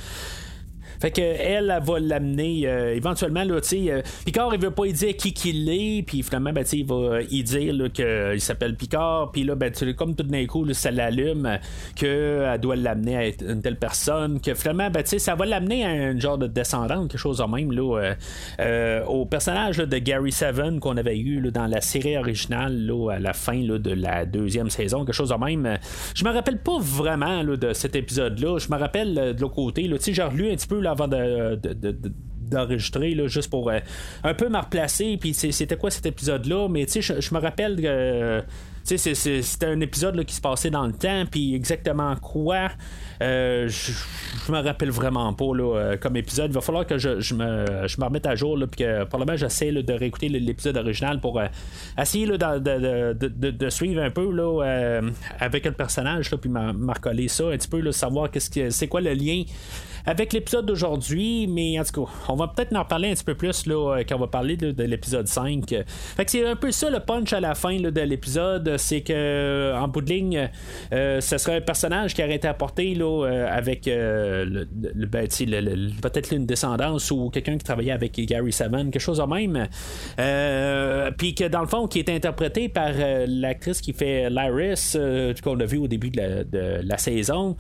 Fait 1.03 1.11
que 1.11 1.21
elle, 1.21 1.77
va 1.83 1.99
l'amener 1.99 2.61
éventuellement, 2.95 3.43
là, 3.43 3.61
tu 3.61 3.69
sais, 3.69 4.03
Picard, 4.25 4.55
il 4.55 4.61
veut 4.61 4.71
pas 4.71 4.85
lui 4.85 4.93
dire 4.93 5.17
qui 5.17 5.33
qu'il 5.33 5.69
est, 5.69 6.05
puis 6.07 6.23
finalement, 6.23 6.53
ben, 6.53 6.65
il 6.73 6.87
va 6.87 7.23
y 7.29 7.43
dire 7.43 7.75
qu'il 7.93 8.41
s'appelle 8.41 8.77
Picard, 8.77 9.33
puis 9.33 9.43
là, 9.43 9.57
ben, 9.57 9.73
comme 9.97 10.15
tout 10.15 10.23
d'un 10.23 10.47
coup, 10.47 10.73
ça 10.73 10.93
l'allume 10.93 11.59
qu'elle 11.97 12.61
doit 12.61 12.77
l'amener 12.77 13.17
à 13.17 13.27
une 13.51 13.61
telle 13.61 13.79
personne, 13.79 14.41
que 14.41 14.55
finalement, 14.55 14.91
ben, 14.91 15.03
ça 15.05 15.35
va 15.35 15.45
l'amener 15.45 15.85
à 15.85 15.89
un 15.89 16.17
genre 16.21 16.39
de 16.39 16.47
descendante, 16.47 17.11
quelque 17.11 17.21
chose 17.21 17.39
de 17.39 17.45
même, 17.45 17.73
là, 17.73 18.15
au 19.09 19.27
personnage 19.27 19.79
de 19.79 19.99
Gary 19.99 20.31
Seven 20.31 20.79
qu'on 20.79 20.97
avait 20.97 21.19
eu 21.19 21.51
dans 21.51 21.67
la 21.67 21.81
série 21.81 22.17
originale, 22.17 22.87
là, 22.87 23.11
à 23.15 23.19
la 23.19 23.33
fin 23.33 23.59
de 23.59 23.91
la 23.91 24.25
deuxième 24.25 24.71
saison, 24.71 25.05
quelque 25.05 25.15
chose 25.15 25.31
de 25.31 25.45
même. 25.45 25.79
Je 26.15 26.25
me 26.25 26.31
rappelle 26.31 26.59
pas 26.59 26.79
vraiment 26.79 27.43
de 27.43 27.73
cet 27.73 27.97
épisode-là. 27.97 28.59
Je 28.59 28.69
me 28.71 28.79
rappelle 28.79 29.35
de 29.35 29.41
l'autre 29.41 29.55
côté. 29.55 29.91
J'ai 30.01 30.23
relu 30.23 30.51
un 30.51 30.55
petit 30.55 30.69
peu 30.69 30.81
avant 30.93 31.09
de, 31.09 31.59
d'enregistrer 32.39 33.17
juste 33.29 33.51
pour 33.51 33.71
euh, 33.71 33.79
un 34.25 34.35
peu 34.35 34.49
me 34.49 34.59
replacer 34.59 35.17
puis 35.19 35.33
c'était 35.35 35.77
quoi 35.77 35.91
cet 35.91 36.07
épisode 36.07 36.45
là 36.47 36.69
mais 36.69 36.85
tu 36.85 37.03
sais 37.03 37.21
je 37.21 37.35
me 37.35 37.41
rappelle 37.41 37.81
que 37.81 38.43
c'était 38.85 39.67
un 39.67 39.81
épisode 39.81 40.23
qui 40.25 40.35
se 40.35 40.41
passait 40.41 40.71
dans 40.71 40.87
le 40.87 40.93
temps 40.93 41.25
puis 41.31 41.55
exactement 41.55 42.15
quoi 42.17 42.69
euh, 43.23 43.69
je, 43.69 44.53
me 44.53 44.59
rappelle 44.59 44.91
vraiment 44.91 45.33
pas 45.33 45.55
là, 45.55 45.77
euh, 45.77 45.97
comme 45.97 46.17
épisode. 46.17 46.51
Il 46.51 46.55
va 46.55 46.61
falloir 46.61 46.87
que 46.87 46.99
je, 46.99 47.35
me, 47.35 47.65
me 47.65 48.05
remette 48.05 48.27
à 48.27 48.35
jour, 48.35 48.57
là, 48.57 48.67
puis 48.67 48.85
que 48.85 49.05
probablement 49.05 49.37
j'essaie 49.37 49.71
de 49.71 49.93
réécouter 49.93 50.29
l'épisode 50.29 50.77
original 50.77 51.21
pour 51.21 51.39
euh, 51.39 51.47
essayer 51.99 52.27
de, 52.27 53.13
de, 53.13 53.71
suivre 53.71 54.03
un 54.03 54.11
peu 54.11 54.31
là, 54.33 55.01
avec 55.39 55.65
le 55.65 55.73
personnage, 55.73 56.31
là, 56.31 56.39
puis 56.39 56.51
recoller 56.53 57.29
ça 57.29 57.49
un 57.49 57.57
petit 57.57 57.69
peu, 57.69 57.81
là, 57.81 57.93
savoir 57.93 58.31
qu'est-ce 58.31 58.51
que 58.51 58.71
c'est 58.71 58.89
quoi 58.89 59.01
le 59.01 59.13
lien 59.13 59.45
avec 60.07 60.33
l'épisode 60.33 60.67
d'aujourd'hui, 60.67 61.47
mais 61.47 61.79
en 61.79 61.85
tout 61.85 62.05
cas, 62.05 62.13
on 62.29 62.37
va 62.37 62.49
peut-être 62.49 62.75
en 62.75 62.85
parler 62.85 63.11
un 63.11 63.15
petit 63.15 63.25
peu 63.25 63.35
plus 63.35 63.67
là, 63.67 64.03
quand 64.09 64.17
on 64.17 64.21
va 64.21 64.27
parler 64.27 64.57
de, 64.57 64.83
l'épisode 64.83 65.27
5. 65.27 65.69
Fait 66.17 66.25
que 66.25 66.31
c'est 66.31 66.47
un 66.47 66.57
peu 66.57 66.71
ça 66.71 66.91
le 66.91 67.01
punch 67.01 67.33
à 67.33 67.41
la 67.41 67.55
fin 67.55 67.79
de 67.79 68.01
l'épisode, 68.01 68.77
c'est 68.79 69.03
que 69.03 69.73
en 69.75 69.89
bout 69.89 70.01
de 70.01 70.11
ligne, 70.11 70.51
ce 70.91 71.39
serait 71.39 71.57
un 71.57 71.61
personnage 71.61 72.15
qui 72.15 72.23
aurait 72.23 72.37
été 72.37 72.49
apporté 72.49 72.95
là, 72.95 73.27
euh, 73.27 73.47
avec 73.51 73.89
euh, 73.89 74.45
le, 74.45 75.07
ben, 75.07 75.27
peut-être 75.27 76.33
une 76.33 76.47
descendance 76.47 77.11
ou 77.11 77.31
quelqu'un 77.31 77.59
qui 77.59 77.65
travaillait 77.65 77.93
avec 77.93 78.15
Gary 78.27 78.53
Seven, 78.53 78.91
quelque 78.91 79.01
chose 79.01 79.19
de 79.19 79.25
même. 79.25 79.69
Euh, 80.19 81.11
puis 81.17 81.35
que 81.35 81.45
dans 81.45 81.61
le 81.61 81.67
fond, 81.67 81.87
qui 81.87 81.99
est 81.99 82.09
interprété 82.09 82.69
par 82.69 82.93
l'actrice 83.27 83.81
qui 83.81 83.93
fait 83.93 84.31
Lyris, 84.31 84.97
qu'on 85.43 85.59
a 85.61 85.65
vu 85.65 85.79
au 85.79 85.89
début 85.89 86.11
de 86.11 86.81
la 86.83 86.99
saison. 86.99 87.57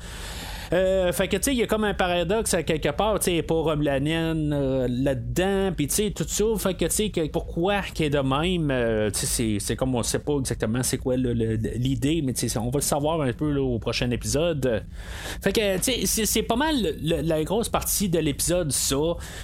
Euh, 0.72 1.12
fait 1.12 1.28
que, 1.28 1.36
tu 1.36 1.44
sais, 1.44 1.52
il 1.52 1.58
y 1.58 1.62
a 1.62 1.66
comme 1.66 1.84
un 1.84 1.94
paradoxe 1.94 2.54
à 2.54 2.62
quelque 2.62 2.88
part, 2.88 3.18
tu 3.18 3.24
sais, 3.26 3.42
pour 3.42 3.64
Romulanienne 3.64 4.52
euh, 4.52 4.86
là-dedans, 4.88 5.72
puis 5.76 5.86
tu 5.86 5.94
sais, 5.94 6.10
tout 6.10 6.24
ça. 6.26 6.44
Fait 6.58 6.74
que, 6.74 6.86
tu 6.86 7.12
sais, 7.12 7.28
pourquoi 7.30 7.82
qu'il 7.82 8.06
est 8.06 8.10
de 8.10 8.18
même, 8.18 8.70
euh, 8.70 9.10
tu 9.10 9.26
sais, 9.26 9.58
c'est 9.60 9.76
comme 9.76 9.94
on 9.94 10.02
sait 10.02 10.18
pas 10.18 10.38
exactement 10.38 10.82
c'est 10.82 10.98
quoi 10.98 11.16
l'idée, 11.16 12.22
mais 12.24 12.32
tu 12.32 12.48
sais, 12.48 12.58
on 12.58 12.70
va 12.70 12.78
le 12.78 12.80
savoir 12.80 13.20
un 13.20 13.32
peu 13.32 13.56
au 13.58 13.78
prochain 13.78 14.10
épisode. 14.10 14.84
Fait 15.42 15.52
que, 15.52 15.76
tu 15.78 16.06
sais, 16.06 16.26
c'est 16.26 16.42
pas 16.42 16.56
mal 16.56 16.74
la 17.02 17.44
grosse 17.44 17.68
partie 17.68 18.08
de 18.08 18.18
l'épisode, 18.18 18.72
ça. 18.72 18.96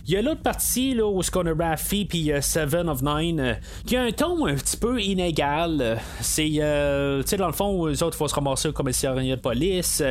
Il 0.06 0.14
y 0.14 0.16
a 0.16 0.22
l'autre 0.22 0.42
partie, 0.42 0.94
là, 0.94 1.06
où 1.06 1.20
qu'on 1.30 1.46
a 1.46 1.54
Raffy 1.54 2.06
puis 2.06 2.30
Seven 2.40 2.88
of 2.88 3.02
Nine, 3.02 3.58
qui 3.86 3.96
a 3.96 4.02
un 4.02 4.12
ton 4.12 4.46
un 4.46 4.54
petit 4.54 4.76
peu 4.76 5.00
inégal. 5.00 5.98
C'est, 6.20 6.44
tu 6.44 7.28
sais, 7.28 7.36
dans 7.36 7.46
le 7.46 7.52
fond, 7.52 7.86
les 7.86 8.02
autres, 8.02 8.16
il 8.16 8.18
faut 8.18 8.28
se 8.28 8.34
ramasser 8.34 8.68
au 8.68 8.72
commissariat 8.72 9.36
de 9.36 9.40
police. 9.40 10.02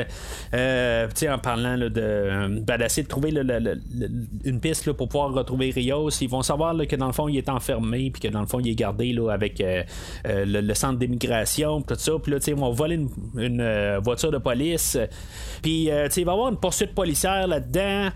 Euh, 0.53 1.06
en 1.29 1.39
parlant 1.39 1.77
de, 1.77 2.61
ben, 2.61 2.77
d'essayer 2.77 3.03
de 3.03 3.07
trouver 3.07 3.31
une 4.45 4.59
piste 4.59 4.91
pour 4.93 5.07
pouvoir 5.07 5.33
retrouver 5.33 5.71
Rios, 5.71 6.09
ils 6.21 6.29
vont 6.29 6.41
savoir 6.41 6.75
que 6.87 6.95
dans 6.95 7.07
le 7.07 7.13
fond, 7.13 7.27
il 7.27 7.37
est 7.37 7.49
enfermé, 7.49 8.11
puis 8.11 8.21
que 8.21 8.27
dans 8.27 8.41
le 8.41 8.47
fond, 8.47 8.59
il 8.59 8.69
est 8.69 8.75
gardé 8.75 9.15
avec 9.29 9.61
euh, 9.61 9.83
euh, 10.27 10.45
le, 10.45 10.73
centre 10.73 10.99
d'immigration, 10.99 11.81
tout 11.81 11.95
ça. 11.97 12.13
Puis 12.21 12.31
là, 12.31 12.37
ils 12.45 12.55
vont 12.55 12.71
voler 12.71 12.99
une, 13.35 13.97
voiture 14.03 14.31
de 14.31 14.37
police. 14.37 14.97
Puis, 15.61 15.85
il 15.85 15.89
va 15.89 16.07
y 16.15 16.21
avoir 16.21 16.49
une 16.49 16.57
poursuite 16.57 16.93
policière 16.93 17.47
là-dedans. 17.47 18.09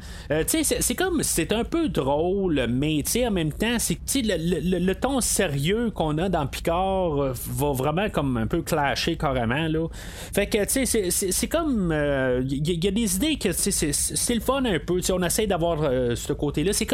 c'est, 0.48 0.96
comme, 0.96 1.24
c'est 1.24 1.52
un 1.52 1.64
peu 1.64 1.90
drôle, 1.90 2.66
mais 2.70 3.04
en 3.26 3.32
même 3.32 3.52
temps, 3.52 3.78
c'est 3.80 3.98
le, 4.16 4.94
ton 4.94 5.22
sérieux 5.22 5.92
qu'on 5.92 6.18
a 6.18 6.30
dans 6.30 6.46
Picard 6.48 7.34
va 7.34 7.72
vraiment 7.72 8.10
comme 8.10 8.38
un 8.38 8.48
peu 8.48 8.62
clasher 8.62 9.16
carrément. 9.16 9.68
Là. 9.68 9.88
Fait 10.34 10.48
que, 10.48 10.68
sais, 10.68 10.86
c'est, 10.86 11.48
comme 11.48 11.92
a 12.88 12.92
des 12.92 13.16
idées 13.16 13.38
que 13.38 13.52
c'est 13.52 14.36
le 14.36 14.42
fun 14.42 14.64
un 14.66 14.80
peu. 14.80 15.00
on 15.12 15.24
essaie 15.24 15.48
d'avoir 15.48 15.82
euh, 15.82 16.16
ce 16.16 16.34
côté-là. 16.34 16.74
C'est 16.74 16.88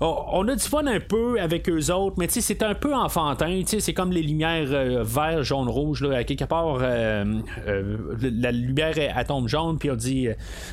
on, 0.00 0.46
a 0.48 0.54
du 0.54 0.64
fun 0.64 0.86
un 0.86 1.00
peu 1.00 1.40
avec 1.40 1.68
eux 1.68 1.92
autres, 1.92 2.16
mais 2.18 2.28
c'est 2.28 2.62
un 2.62 2.74
peu 2.74 2.94
enfantin. 2.94 3.62
C'est 3.66 3.94
comme 3.94 4.12
les 4.12 4.22
lumières 4.22 4.68
euh, 4.70 5.02
vert, 5.02 5.42
jaune, 5.42 5.68
rouge. 5.68 6.02
Là, 6.02 6.18
à 6.18 6.24
quelque 6.24 6.44
part, 6.44 6.78
euh, 6.80 7.40
la 8.20 8.52
lumière 8.52 8.94
tombe 9.26 9.48
jaune, 9.48 9.78
puis 9.78 9.90
on 9.90 9.96
dit 9.96 10.28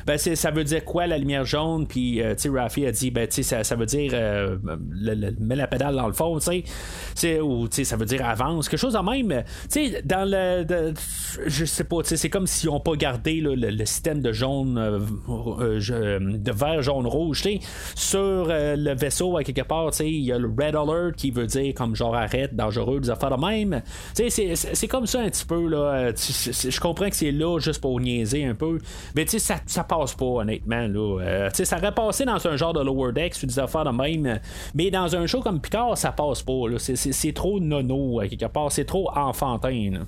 ben, 0.06 0.18
ça 0.18 0.50
veut 0.50 0.64
dire 0.64 0.84
quoi 0.84 1.06
la 1.06 1.18
lumière 1.18 1.44
jaune? 1.44 1.86
Puis 1.86 2.22
Rafi 2.22 2.86
a 2.86 2.92
dit 2.92 3.10
ben, 3.10 3.28
ça, 3.30 3.64
ça 3.64 3.76
veut 3.76 3.86
dire 3.86 4.12
mets 5.40 5.56
la 5.56 5.66
pédale 5.66 5.96
dans 5.96 6.06
le 6.06 6.12
fond, 6.12 6.36
ou 6.36 6.40
ça 6.40 7.96
veut 7.96 8.06
dire 8.06 8.26
avance, 8.26 8.68
quelque 8.68 8.80
chose 8.80 8.96
en 8.96 9.02
même. 9.02 9.44
dans 10.04 10.28
le. 10.28 10.94
je 11.46 11.64
sais 11.64 11.84
pas, 11.84 11.98
c'est 12.04 12.30
comme 12.30 12.46
s'ils 12.46 12.70
n'ont 12.70 12.80
pas 12.80 12.94
gardé 12.94 13.40
le, 13.40 13.84
système 13.84 14.20
de 14.20 14.32
jaune, 14.32 14.47
euh, 14.48 15.00
euh, 15.28 15.80
euh, 15.90 16.18
de 16.20 16.52
vert, 16.52 16.82
jaune, 16.82 17.06
rouge. 17.06 17.46
Sur 17.94 18.46
le 18.48 18.94
vaisseau, 18.94 19.36
à 19.36 19.44
quelque 19.44 19.62
part, 19.62 19.90
il 20.00 20.20
y 20.20 20.32
a 20.32 20.38
le 20.38 20.48
red 20.48 20.74
alert 20.74 21.16
qui 21.16 21.30
veut 21.30 21.46
dire 21.46 21.74
comme 21.74 21.94
genre 21.94 22.14
arrête, 22.14 22.54
dangereux, 22.54 23.00
des 23.00 23.10
affaires 23.10 23.36
de 23.36 23.46
même. 23.46 23.82
C'est 24.14 24.88
comme 24.88 25.06
ça 25.06 25.20
un 25.20 25.28
petit 25.28 25.44
peu. 25.44 25.68
là 25.68 26.12
Je 26.14 26.80
comprends 26.80 27.08
que 27.08 27.16
c'est 27.16 27.32
là 27.32 27.58
juste 27.58 27.80
pour 27.80 28.00
niaiser 28.00 28.44
un 28.44 28.54
peu. 28.54 28.78
Mais 29.14 29.26
ça, 29.26 29.56
ça 29.66 29.84
passe 29.84 30.14
pas, 30.14 30.24
honnêtement. 30.24 30.86
Là. 30.88 31.48
ça 31.52 31.76
aurait 31.76 31.94
passé 31.94 32.24
dans 32.24 32.46
un 32.46 32.56
genre 32.56 32.72
de 32.72 32.82
lower 32.82 33.12
deck, 33.12 33.34
des 33.44 33.58
affaires 33.58 33.84
de 33.84 33.90
même. 33.90 34.40
Mais 34.74 34.90
dans 34.90 35.14
un 35.14 35.26
show 35.26 35.40
comme 35.40 35.60
Picard, 35.60 35.96
ça 35.96 36.12
passe 36.12 36.42
pas. 36.42 36.64
C'est 36.78 37.32
trop 37.32 37.60
nono, 37.60 38.20
à 38.20 38.28
quelque 38.28 38.46
part. 38.46 38.72
C'est 38.72 38.84
trop 38.84 39.10
enfantin. 39.14 40.06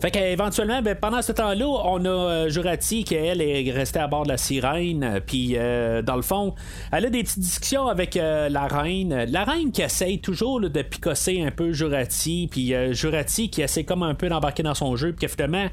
Fait 0.00 0.10
qu'éventuellement, 0.10 0.82
ben, 0.82 0.94
pendant 0.94 1.22
ce 1.22 1.32
temps-là, 1.32 1.66
on 1.66 2.04
a 2.04 2.08
euh, 2.08 2.48
Jurati 2.48 3.04
qui, 3.04 3.14
elle, 3.14 3.40
est 3.40 3.70
restée 3.70 3.98
à 3.98 4.06
bord 4.06 4.24
de 4.24 4.28
la 4.28 4.36
sirène. 4.36 5.20
Puis, 5.26 5.54
euh, 5.56 6.02
dans 6.02 6.16
le 6.16 6.22
fond, 6.22 6.54
elle 6.92 7.06
a 7.06 7.10
des 7.10 7.22
petites 7.22 7.40
discussions 7.40 7.88
avec 7.88 8.16
euh, 8.16 8.48
la 8.48 8.66
reine. 8.66 9.26
La 9.28 9.44
reine 9.44 9.72
qui 9.72 9.82
essaye 9.82 10.20
toujours 10.20 10.60
de 10.60 10.82
picosser 10.82 11.42
un 11.42 11.50
peu 11.50 11.72
Jurati. 11.72 12.48
Puis, 12.50 12.74
Jurati 12.92 13.50
qui 13.50 13.62
essaie 13.62 13.84
comme 13.84 14.02
un 14.02 14.14
peu 14.14 14.28
d'embarquer 14.28 14.62
dans 14.62 14.74
son 14.74 14.96
jeu. 14.96 15.12
Puis, 15.12 15.28
finalement, 15.28 15.66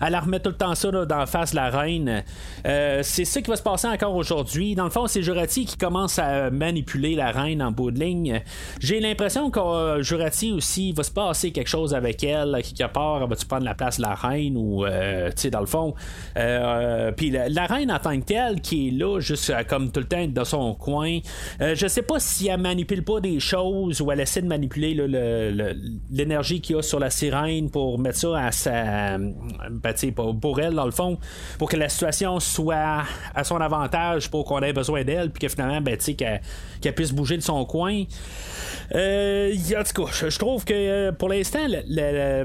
elle 0.00 0.16
remet 0.16 0.40
tout 0.40 0.50
le 0.50 0.56
temps 0.56 0.74
ça 0.74 0.90
dans 0.90 1.18
la 1.18 1.26
face 1.26 1.52
de 1.52 1.56
la 1.56 1.70
reine. 1.70 2.22
c'est 2.64 3.24
ça 3.24 3.40
qui 3.40 3.50
va 3.50 3.56
se 3.56 3.62
passer 3.62 3.88
encore 3.88 4.14
aujourd'hui. 4.14 4.74
Dans 4.74 4.84
le 4.84 4.90
fond, 4.90 5.06
c'est 5.06 5.22
Jurati 5.22 5.64
qui 5.64 5.76
commence 5.76 6.18
à 6.18 6.50
manipuler 6.50 7.14
la 7.14 7.30
reine 7.30 7.62
en 7.62 7.72
bout 7.72 7.90
de 7.90 8.00
ligne. 8.00 8.42
J'ai 8.80 9.00
l'impression 9.00 9.50
que 9.50 10.02
Jurati 10.02 10.52
aussi 10.52 10.92
va 10.92 11.02
se 11.02 11.10
passer 11.10 11.50
quelque 11.52 11.68
chose 11.68 11.94
avec 11.94 12.22
elle, 12.24 12.60
quelque 12.62 12.92
part. 12.92 13.22
Elle 13.22 13.28
va 13.28 13.36
prendre 13.50 13.64
la 13.64 13.74
place 13.74 13.96
de 13.96 14.02
la 14.02 14.14
reine 14.14 14.56
ou, 14.56 14.84
euh, 14.84 15.28
tu 15.30 15.42
sais, 15.42 15.50
dans 15.50 15.60
le 15.60 15.66
fond. 15.66 15.94
Euh, 16.36 17.10
puis 17.10 17.30
la, 17.30 17.66
reine 17.66 17.90
en 17.90 17.98
tant 17.98 18.18
que 18.20 18.24
telle, 18.24 18.60
qui 18.60 18.88
est 18.88 18.90
là, 18.92 19.18
juste 19.18 19.50
euh, 19.50 19.64
comme 19.66 19.90
tout 19.90 20.00
le 20.00 20.06
temps 20.06 20.24
dans 20.28 20.44
son 20.44 20.74
coin, 20.74 21.18
je 21.60 21.86
sais 21.88 22.02
pas 22.02 22.20
si 22.20 22.48
elle 22.48 22.60
manipule 22.60 23.02
pas 23.02 23.20
des 23.20 23.40
choses 23.40 24.00
ou 24.00 24.12
elle 24.12 24.20
essaie 24.20 24.42
de 24.42 24.46
manipuler 24.46 24.94
l'énergie 26.10 26.60
qu'il 26.60 26.76
y 26.76 26.78
a 26.78 26.82
sur 26.82 27.00
la 27.00 27.10
sirène 27.10 27.70
pour 27.70 27.98
mettre 27.98 28.18
ça 28.18 28.38
à 28.38 28.52
sa. 28.52 29.18
Ben, 29.18 29.94
pour, 30.14 30.38
pour 30.38 30.60
elle, 30.60 30.74
dans 30.74 30.84
le 30.84 30.90
fond, 30.92 31.18
pour 31.58 31.68
que 31.68 31.76
la 31.76 31.88
situation 31.88 32.38
soit 32.38 33.02
à 33.34 33.44
son 33.44 33.56
avantage 33.56 34.30
pour 34.30 34.44
qu'on 34.44 34.60
ait 34.60 34.72
besoin 34.72 35.02
d'elle, 35.02 35.30
puis 35.30 35.40
que 35.40 35.48
finalement, 35.48 35.80
ben, 35.80 35.96
qu'elle 35.96 36.94
puisse 36.94 37.12
bouger 37.12 37.36
de 37.36 37.42
son 37.42 37.64
coin. 37.64 38.04
Euh, 38.94 39.54
en 39.78 39.84
tout 39.84 40.04
cas, 40.04 40.28
je, 40.28 40.38
trouve 40.38 40.64
que 40.64 40.74
euh, 40.74 41.12
pour 41.12 41.28
l'instant, 41.28 41.66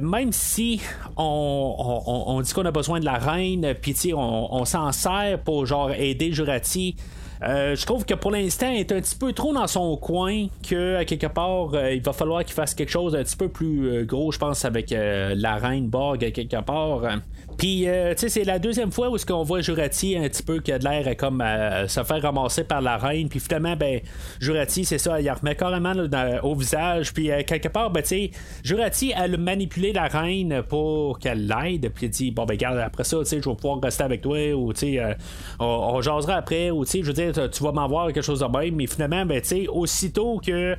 même 0.02 0.32
si 0.32 0.82
on, 1.17 2.41
dit 2.43 2.54
qu'on 2.54 2.65
a 2.65 2.71
besoin 2.71 3.00
de 3.00 3.06
la 3.06 3.17
reine, 3.17 3.74
puis 3.82 4.13
on, 4.13 4.54
on 4.54 4.65
s'en 4.65 4.91
sert 4.91 5.39
pour 5.43 5.65
genre 5.65 5.91
aider 5.91 6.32
Jurati. 6.32 6.95
Euh, 7.43 7.76
je 7.76 7.86
trouve 7.86 8.06
que 8.06 8.13
pour 8.13 8.32
l'instant, 8.32 8.69
il 8.69 8.80
est 8.80 8.91
un 8.91 9.02
petit 9.02 9.15
peu 9.15 9.34
trop 9.34 9.54
dans 9.54 9.67
son 9.67 9.98
coin, 9.98 10.48
que 10.67 11.04
quelque 11.04 11.28
part, 11.28 11.74
euh, 11.74 11.93
il 11.93 12.02
va 12.02 12.13
falloir 12.13 12.43
qu'il 12.43 12.54
fasse 12.54 12.74
quelque 12.74 12.89
chose 12.89 13.15
un 13.15 13.24
petit 13.24 13.36
peu 13.36 13.50
plus 13.50 14.06
gros, 14.06 14.32
je 14.32 14.39
pense, 14.39 14.65
avec 14.65 14.91
la 14.91 15.56
reine 15.56 15.88
Borg 15.88 16.24
à 16.24 16.32
quelque 16.32 16.62
part. 16.62 17.02
Puis, 17.58 17.88
euh, 17.88 18.13
tu 18.13 18.22
sais, 18.22 18.30
c'est 18.30 18.44
la 18.44 18.60
deuxième 18.60 18.91
fois 18.91 19.10
où 19.10 19.18
ce 19.18 19.26
qu'on 19.26 19.44
voit 19.44 19.62
Jurati 19.62 20.18
un 20.18 20.28
petit 20.28 20.44
peu 20.44 20.60
qui 20.60 20.72
a 20.72 20.80
de 20.80 20.84
l'air 20.84 21.15
comme 21.18 21.41
euh, 21.41 21.88
se 21.88 22.04
faire 22.04 22.22
ramasser 22.22 22.63
par 22.63 22.82
la 22.82 22.98
reine. 22.98 23.30
Puis 23.30 23.39
finalement, 23.39 23.76
ben, 23.76 24.02
Jurati, 24.39 24.86
c'est 24.86 24.98
ça, 24.98 25.22
il 25.22 25.30
remet 25.32 25.56
carrément 25.56 25.94
au 26.44 26.56
visage. 26.56 27.13
Puis 27.13 27.32
euh, 27.32 27.44
quelque 27.44 27.70
part, 27.70 27.91
ben, 27.91 28.02
tu 28.02 28.10
sais, 28.10 28.32
Jurati, 28.63 29.13
elle 29.15 29.36
a 29.36 29.38
manipulé 29.38 29.94
la 29.94 30.08
reine 30.08 30.63
pour 30.68 31.20
qu'elle 31.20 31.48
l'aide. 31.48 31.91
Puis 31.94 32.06
elle 32.06 32.12
dit, 32.12 32.32
bon, 32.32 32.46
ben, 32.46 32.54
regarde, 32.56 32.80
après 32.80 33.04
ça, 33.04 33.18
tu 33.20 33.26
sais, 33.26 33.41
je 33.41 33.50
vais 33.50 33.56
pouvoir 33.56 33.80
rester 33.82 34.04
avec 34.04 34.22
toi. 34.22 34.54
Ou, 34.54 34.74
tu 34.74 34.80
sais, 34.80 35.15
on, 35.60 35.65
on, 35.65 36.02
jasera 36.02 36.36
après. 36.36 36.72
Ou, 36.72 36.84
tu 36.86 36.91
sais, 36.91 37.02
je 37.02 37.08
veux 37.08 37.13
dire, 37.13 37.32
tu 37.50 37.63
vas 37.63 37.72
m'avoir 37.72 38.08
quelque 38.08 38.22
chose 38.22 38.39
de 38.39 38.58
même. 38.58 38.76
Mais 38.76 38.88
finalement, 38.88 39.26
ben, 39.26 39.39
tu 39.41 39.48
sais, 39.48 39.68
aussitôt 39.68 40.41
que 40.46 40.76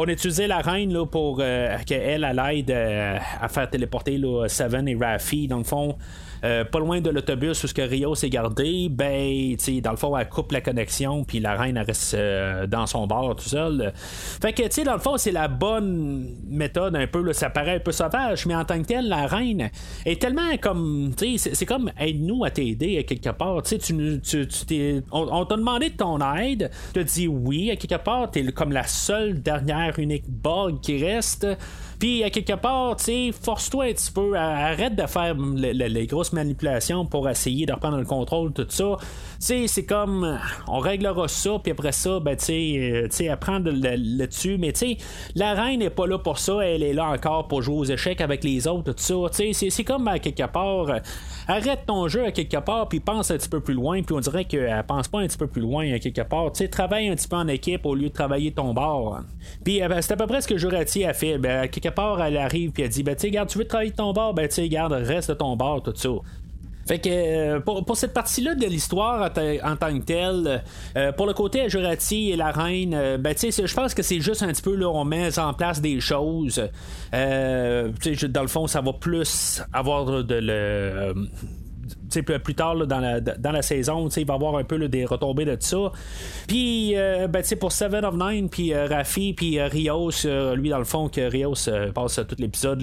on 0.00 0.06
utilisait 0.06 0.46
la 0.46 0.58
reine 0.58 0.92
là, 0.92 1.04
pour 1.04 1.38
qu'elle, 1.38 2.24
elle 2.24 2.42
aide 2.52 2.70
à 2.70 3.48
faire 3.48 3.68
téléporter 3.68 4.20
Seven 4.46 4.86
et 4.86 4.94
Rafi, 4.94 5.48
dans 5.48 5.58
le 5.58 5.64
fond. 5.64 5.96
Euh, 6.44 6.64
pas 6.64 6.78
loin 6.78 7.00
de 7.00 7.10
l'autobus 7.10 7.62
où 7.64 7.66
ce 7.66 7.74
que 7.74 7.82
Rio 7.82 8.14
s'est 8.14 8.30
gardé, 8.30 8.88
ben, 8.90 9.56
dans 9.82 9.90
le 9.90 9.96
fond, 9.96 10.16
elle 10.16 10.28
coupe 10.28 10.52
la 10.52 10.60
connexion, 10.60 11.24
puis 11.24 11.40
la 11.40 11.54
reine 11.54 11.78
reste 11.78 12.14
euh, 12.14 12.66
dans 12.66 12.86
son 12.86 13.06
bar 13.06 13.34
tout 13.36 13.48
seul. 13.48 13.92
Fait 13.94 14.52
que, 14.52 14.62
tu 14.62 14.68
sais, 14.70 14.84
dans 14.84 14.94
le 14.94 15.00
fond, 15.00 15.16
c'est 15.16 15.32
la 15.32 15.48
bonne 15.48 16.36
méthode 16.48 16.96
un 16.96 17.06
peu, 17.06 17.32
ça 17.32 17.50
paraît 17.50 17.76
un 17.76 17.80
peu 17.80 17.92
sauvage, 17.92 18.46
mais 18.46 18.54
en 18.54 18.64
tant 18.64 18.80
que 18.80 18.86
telle, 18.86 19.08
la 19.08 19.26
reine 19.26 19.70
est 20.04 20.20
tellement 20.20 20.56
comme, 20.60 21.12
tu 21.16 21.38
sais, 21.38 21.54
c'est 21.54 21.66
comme 21.66 21.90
aide-nous 21.98 22.44
à 22.44 22.50
t'aider 22.50 22.98
à 22.98 23.02
quelque 23.02 23.30
part. 23.30 23.62
Tu 23.62 23.78
sais, 23.80 24.20
tu, 24.20 25.02
on, 25.10 25.44
t'a 25.44 25.56
demandé 25.56 25.90
de 25.90 25.96
ton 25.96 26.18
aide, 26.36 26.70
tu 26.94 27.04
dit 27.04 27.28
oui 27.28 27.70
à 27.70 27.76
quelque 27.76 28.02
part, 28.02 28.30
t'es 28.30 28.44
comme 28.52 28.72
la 28.72 28.84
seule 28.84 29.42
dernière 29.42 29.98
unique 29.98 30.28
bug 30.28 30.80
qui 30.80 31.02
reste. 31.02 31.46
Puis, 31.98 32.22
à 32.22 32.30
quelque 32.30 32.54
part, 32.54 32.96
tu 32.96 33.04
sais, 33.04 33.30
force-toi 33.32 33.86
un 33.86 33.92
petit 33.92 34.12
peu, 34.12 34.36
arrête 34.36 34.94
de 34.94 35.06
faire 35.06 35.34
les 35.34 36.06
grosses 36.06 36.32
manipulations 36.32 37.04
pour 37.06 37.28
essayer 37.28 37.66
de 37.66 37.72
reprendre 37.72 37.98
le 37.98 38.04
contrôle, 38.04 38.52
tout 38.52 38.66
ça. 38.68 38.96
Tu 38.98 39.06
sais, 39.38 39.66
c'est 39.66 39.84
comme, 39.84 40.38
on 40.68 40.78
réglera 40.78 41.26
ça, 41.28 41.58
puis 41.62 41.72
après 41.72 41.92
ça, 41.92 42.20
ben, 42.20 42.36
tu 42.36 43.08
sais, 43.10 43.28
apprendre 43.28 43.70
là-dessus. 43.70 44.58
Mais, 44.58 44.72
tu 44.72 44.78
sais, 44.78 44.96
la 45.34 45.54
reine 45.54 45.80
n'est 45.80 45.90
pas 45.90 46.06
là 46.06 46.18
pour 46.18 46.38
ça, 46.38 46.60
elle 46.60 46.82
est 46.82 46.92
là 46.92 47.10
encore 47.10 47.48
pour 47.48 47.62
jouer 47.62 47.76
aux 47.76 47.84
échecs 47.84 48.20
avec 48.20 48.44
les 48.44 48.66
autres, 48.68 48.92
tout 48.92 48.94
ça. 48.96 49.14
Tu 49.34 49.52
sais, 49.52 49.70
c'est 49.70 49.84
comme, 49.84 50.06
à 50.06 50.18
quelque 50.18 50.46
part, 50.46 51.00
arrête 51.48 51.80
ton 51.86 52.06
jeu 52.08 52.24
à 52.24 52.32
quelque 52.32 52.58
part, 52.58 52.88
puis 52.88 53.00
pense 53.00 53.30
un 53.30 53.38
petit 53.38 53.48
peu 53.48 53.60
plus 53.60 53.74
loin, 53.74 54.02
puis 54.02 54.14
on 54.14 54.20
dirait 54.20 54.44
qu'elle 54.44 54.84
pense 54.86 55.08
pas 55.08 55.20
un 55.20 55.26
petit 55.26 55.38
peu 55.38 55.46
plus 55.46 55.62
loin 55.62 55.92
à 55.92 55.98
quelque 55.98 56.22
part. 56.22 56.52
Tu 56.52 56.58
sais, 56.58 56.68
travaille 56.68 57.08
un 57.08 57.16
petit 57.16 57.28
peu 57.28 57.36
en 57.36 57.48
équipe 57.48 57.84
au 57.86 57.94
lieu 57.94 58.08
de 58.08 58.14
travailler 58.14 58.52
ton 58.52 58.72
bord. 58.72 59.20
Puis, 59.64 59.82
euh, 59.82 59.88
ben, 59.88 60.00
c'est 60.00 60.12
à 60.12 60.16
peu 60.16 60.26
près 60.26 60.40
ce 60.40 60.48
que 60.48 60.56
Jurati 60.56 61.04
a 61.04 61.12
fait. 61.12 61.38
Ben, 61.38 61.62
à 61.62 61.68
quelque 61.68 61.87
part, 61.90 62.22
elle 62.22 62.36
arrive 62.36 62.70
puis 62.72 62.82
elle 62.82 62.90
dit 62.90 63.02
ben, 63.02 63.16
tu 63.16 63.30
sais, 63.30 63.46
tu 63.46 63.58
veux 63.58 63.66
travailler 63.66 63.90
ton 63.90 64.12
bar, 64.12 64.34
ben, 64.34 64.48
tu 64.48 64.54
sais, 64.54 64.68
garde, 64.68 64.92
reste 64.92 65.30
de 65.30 65.34
ton 65.34 65.56
bar, 65.56 65.82
tout 65.82 65.92
ça. 65.94 66.10
Fait 66.88 66.98
que 66.98 67.10
euh, 67.10 67.60
pour, 67.60 67.96
cette 67.98 68.14
partie-là 68.14 68.54
de 68.54 68.64
l'histoire 68.64 69.30
en, 69.30 69.76
tant 69.76 69.98
que 69.98 70.04
telle, 70.04 70.62
euh, 70.96 71.12
pour 71.12 71.26
le 71.26 71.34
côté 71.34 71.68
Jurati 71.68 72.30
et 72.30 72.36
la 72.36 72.50
reine, 72.50 72.94
euh, 72.94 73.18
ben 73.18 73.34
tu 73.34 73.52
sais, 73.52 73.66
je 73.66 73.74
pense 73.74 73.92
que 73.92 74.02
c'est 74.02 74.20
juste 74.20 74.42
un 74.42 74.48
petit 74.48 74.62
peu 74.62 74.74
là, 74.74 74.88
on 74.88 75.04
met 75.04 75.38
en 75.38 75.52
place 75.52 75.82
des 75.82 76.00
choses. 76.00 76.62
dans 77.12 78.42
le 78.42 78.48
fond, 78.48 78.66
ça 78.66 78.80
va 78.80 78.94
plus 78.94 79.62
avoir 79.74 80.24
de 80.24 80.34
le 80.34 81.28
plus 82.42 82.54
tard 82.54 82.86
dans, 82.86 83.00
la, 83.00 83.20
dans 83.20 83.52
la 83.52 83.62
saison, 83.62 84.08
il 84.08 84.26
va 84.26 84.34
y 84.34 84.36
avoir 84.36 84.56
un 84.56 84.64
peu 84.64 84.88
des 84.88 85.04
retombées 85.04 85.44
de 85.44 85.56
ça. 85.60 85.92
Puis, 86.46 86.96
euh, 86.96 87.26
ben, 87.28 87.42
pour 87.60 87.72
Seven 87.72 88.04
of 88.04 88.14
Nine, 88.14 88.48
puis 88.48 88.72
euh, 88.72 88.86
Rafi, 88.86 89.32
puis 89.32 89.58
euh, 89.58 89.66
Rios, 89.66 90.10
lui, 90.54 90.70
dans 90.70 90.78
le 90.78 90.84
fond, 90.84 91.08
que 91.08 91.20
Rios 91.20 91.54
passe 91.94 92.20
tout 92.28 92.36
l'épisode 92.38 92.82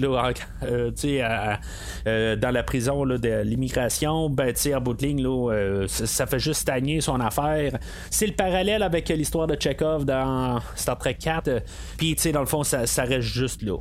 dans 2.06 2.50
la 2.50 2.62
prison 2.62 3.06
de 3.06 3.42
l'immigration, 3.42 4.30
ben, 4.30 4.54
en 4.74 4.80
bout 4.80 4.94
de 4.94 5.06
ligne, 5.06 5.22
là, 5.22 5.86
ça 5.88 6.26
fait 6.26 6.38
juste 6.38 6.60
stagner 6.62 7.00
son 7.00 7.20
affaire. 7.20 7.78
C'est 8.10 8.26
le 8.26 8.34
parallèle 8.34 8.82
avec 8.82 9.08
l'histoire 9.08 9.46
de 9.46 9.56
Chekhov 9.58 10.04
dans 10.04 10.60
Star 10.74 10.98
Trek 10.98 11.16
4. 11.20 11.62
Puis, 11.96 12.16
dans 12.32 12.40
le 12.40 12.46
fond, 12.46 12.62
ça 12.64 13.02
reste 13.02 13.28
juste 13.28 13.62
là. 13.62 13.76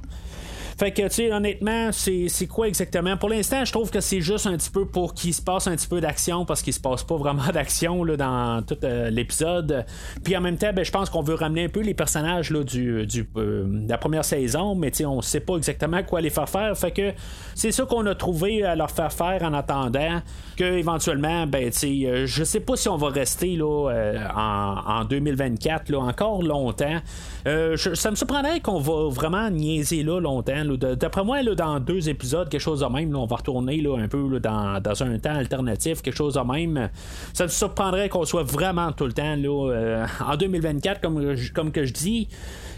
Fait 0.77 0.91
que, 0.91 1.03
tu 1.03 1.09
sais, 1.09 1.31
honnêtement, 1.31 1.91
c'est 1.93 2.47
quoi 2.47 2.67
exactement? 2.67 3.15
Pour 3.15 3.29
l'instant, 3.29 3.63
je 3.63 3.71
trouve 3.71 3.89
que 3.89 4.01
c'est 4.01 4.19
juste 4.19 4.45
un 4.45 4.57
petit 4.57 4.69
peu 4.69 4.85
pour 4.85 5.13
qu'il 5.13 5.33
se 5.33 5.41
passe 5.41 5.67
un 5.67 5.75
petit 5.75 5.87
peu 5.87 6.01
d'action 6.01 6.43
parce 6.43 6.61
qu'il 6.61 6.73
se 6.73 6.81
passe 6.81 7.01
pas 7.03 7.15
vraiment 7.15 7.47
d'action 7.53 8.03
dans 8.05 8.61
tout 8.61 8.77
euh, 8.83 9.09
l'épisode. 9.09 9.85
Puis 10.23 10.35
en 10.35 10.41
même 10.41 10.57
temps, 10.57 10.73
ben, 10.73 10.83
je 10.83 10.91
pense 10.91 11.09
qu'on 11.09 11.21
veut 11.21 11.35
ramener 11.35 11.65
un 11.65 11.69
peu 11.69 11.79
les 11.79 11.93
personnages 11.93 12.51
là, 12.51 12.63
du, 12.63 13.05
du 13.05 13.25
euh, 13.37 13.63
de 13.65 13.89
la 13.89 13.97
première 13.97 14.25
saison, 14.25 14.75
mais 14.75 14.91
tu 14.91 14.97
sais, 14.97 15.05
on 15.05 15.21
sait 15.21 15.39
pas 15.39 15.55
exactement 15.55 16.03
quoi 16.03 16.19
les 16.19 16.29
faire 16.29 16.49
faire. 16.49 16.77
Fait 16.77 16.91
que 16.91 17.13
c'est 17.53 17.71
ça 17.71 17.85
qu'on 17.85 18.05
a 18.05 18.15
trouvé 18.15 18.63
à 18.63 18.75
leur 18.75 18.91
faire 18.91 19.13
faire 19.13 19.43
en 19.43 19.53
attendant 19.53 20.21
que 20.57 20.65
éventuellement, 20.65 21.47
ben, 21.47 21.69
tu 21.71 21.77
sais, 21.77 22.05
euh, 22.05 22.25
je 22.25 22.43
sais 22.43 22.59
pas 22.59 22.75
si 22.75 22.89
on 22.89 22.97
va 22.97 23.09
rester 23.09 23.55
là, 23.55 23.93
en, 24.35 24.99
en, 25.01 25.05
2024 25.05 25.89
là, 25.89 25.99
encore 25.99 26.43
longtemps. 26.43 26.99
ça 27.45 28.11
me 28.11 28.15
surprendrait 28.15 28.59
qu'on 28.59 28.79
va 28.79 29.07
vraiment 29.09 29.49
niaiser 29.49 30.03
là 30.03 30.19
longtemps. 30.19 30.64
D'après 30.77 31.23
moi, 31.23 31.43
dans 31.43 31.79
deux 31.79 32.09
épisodes, 32.09 32.49
quelque 32.49 32.61
chose 32.61 32.81
de 32.81 32.85
même, 32.85 33.15
on 33.15 33.25
va 33.25 33.37
retourner 33.37 33.83
un 33.97 34.07
peu 34.07 34.39
dans, 34.39 34.81
un 35.03 35.19
temps 35.19 35.35
alternatif, 35.35 36.01
quelque 36.01 36.15
chose 36.15 36.35
de 36.35 36.39
même. 36.39 36.89
Ça 37.33 37.45
me 37.45 37.49
surprendrait 37.49 38.09
qu'on 38.09 38.25
soit 38.25 38.43
vraiment 38.43 38.91
tout 38.91 39.05
le 39.05 39.13
temps 39.13 39.35
euh, 39.37 40.05
en 40.25 40.35
2024, 40.35 41.01
comme, 41.01 41.35
comme 41.53 41.71
que 41.71 41.85
je 41.85 41.93
dis. 41.93 42.27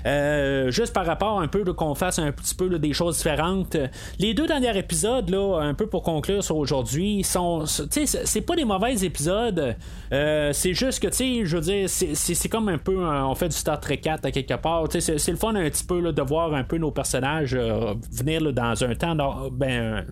Euh, 0.05 0.71
juste 0.71 0.93
par 0.93 1.05
rapport 1.05 1.41
un 1.41 1.47
peu 1.47 1.63
qu'on 1.73 1.95
fasse 1.95 2.19
un 2.19 2.31
petit 2.31 2.55
peu 2.55 2.79
des 2.79 2.93
choses 2.93 3.17
différentes. 3.17 3.75
Les 4.19 4.33
deux 4.33 4.47
derniers 4.47 4.77
épisodes, 4.77 5.29
là, 5.29 5.59
un 5.61 5.73
peu 5.73 5.87
pour 5.87 6.03
conclure 6.03 6.43
sur 6.43 6.57
aujourd'hui, 6.57 7.23
sont. 7.23 7.65
C'est 7.65 8.41
pas 8.41 8.55
des 8.55 8.65
mauvais 8.65 9.03
épisodes. 9.03 9.75
Euh, 10.13 10.53
c'est 10.53 10.73
juste 10.73 11.01
que, 11.01 11.07
tu 11.07 11.15
sais, 11.15 11.45
je 11.45 11.57
veux 11.57 11.63
dire, 11.63 11.89
c'est 11.89 12.49
comme 12.49 12.69
un 12.69 12.77
peu. 12.77 12.97
on 12.97 13.35
fait 13.35 13.49
du 13.49 13.55
Star 13.55 13.79
Trek 13.79 13.97
4 13.97 14.25
à 14.25 14.31
quelque 14.31 14.53
part. 14.55 14.85
C'est 14.89 15.27
le 15.27 15.37
fun 15.37 15.55
un 15.55 15.69
petit 15.69 15.83
peu 15.83 16.01
de 16.01 16.21
voir 16.21 16.53
un 16.53 16.63
peu 16.63 16.77
nos 16.77 16.91
personnages 16.91 17.57
euh, 17.77 17.93
venir 18.11 18.53
dans 18.53 18.83
un 18.83 18.95
temps 18.95 19.15
ben, 19.51 20.05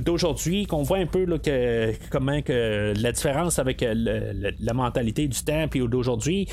d'aujourd'hui, 0.00 0.66
qu'on 0.66 0.82
voit 0.82 0.98
un 0.98 1.06
peu 1.06 1.26
que, 1.38 1.92
comment 2.10 2.40
que 2.42 2.94
la 2.96 3.12
différence 3.12 3.58
avec 3.58 3.84
la 3.84 4.72
mentalité 4.72 5.28
du 5.28 5.42
temps 5.42 5.66
puis 5.68 5.86
d'aujourd'hui. 5.86 6.48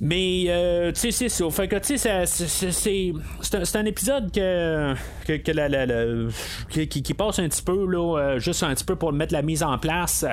Mais, 0.00 0.44
euh, 0.48 0.92
tu 0.92 1.00
sais, 1.00 1.10
c'est 1.10 1.28
ça. 1.28 1.48
Fait 1.50 1.68
que, 1.68 1.76
tu 1.76 1.98
sais, 1.98 2.24
c'est 2.26 3.76
un 3.76 3.84
épisode 3.84 4.32
que, 4.32 4.94
que, 5.26 5.52
la, 5.52 5.68
qui, 6.70 6.88
qui, 6.88 7.14
passe 7.14 7.38
un 7.38 7.48
petit 7.48 7.62
peu, 7.62 7.86
là, 7.86 8.18
euh, 8.18 8.38
juste 8.38 8.62
un 8.62 8.74
petit 8.74 8.84
peu 8.84 8.96
pour 8.96 9.12
mettre 9.12 9.32
la 9.32 9.42
mise 9.42 9.62
en 9.62 9.78
place. 9.78 10.24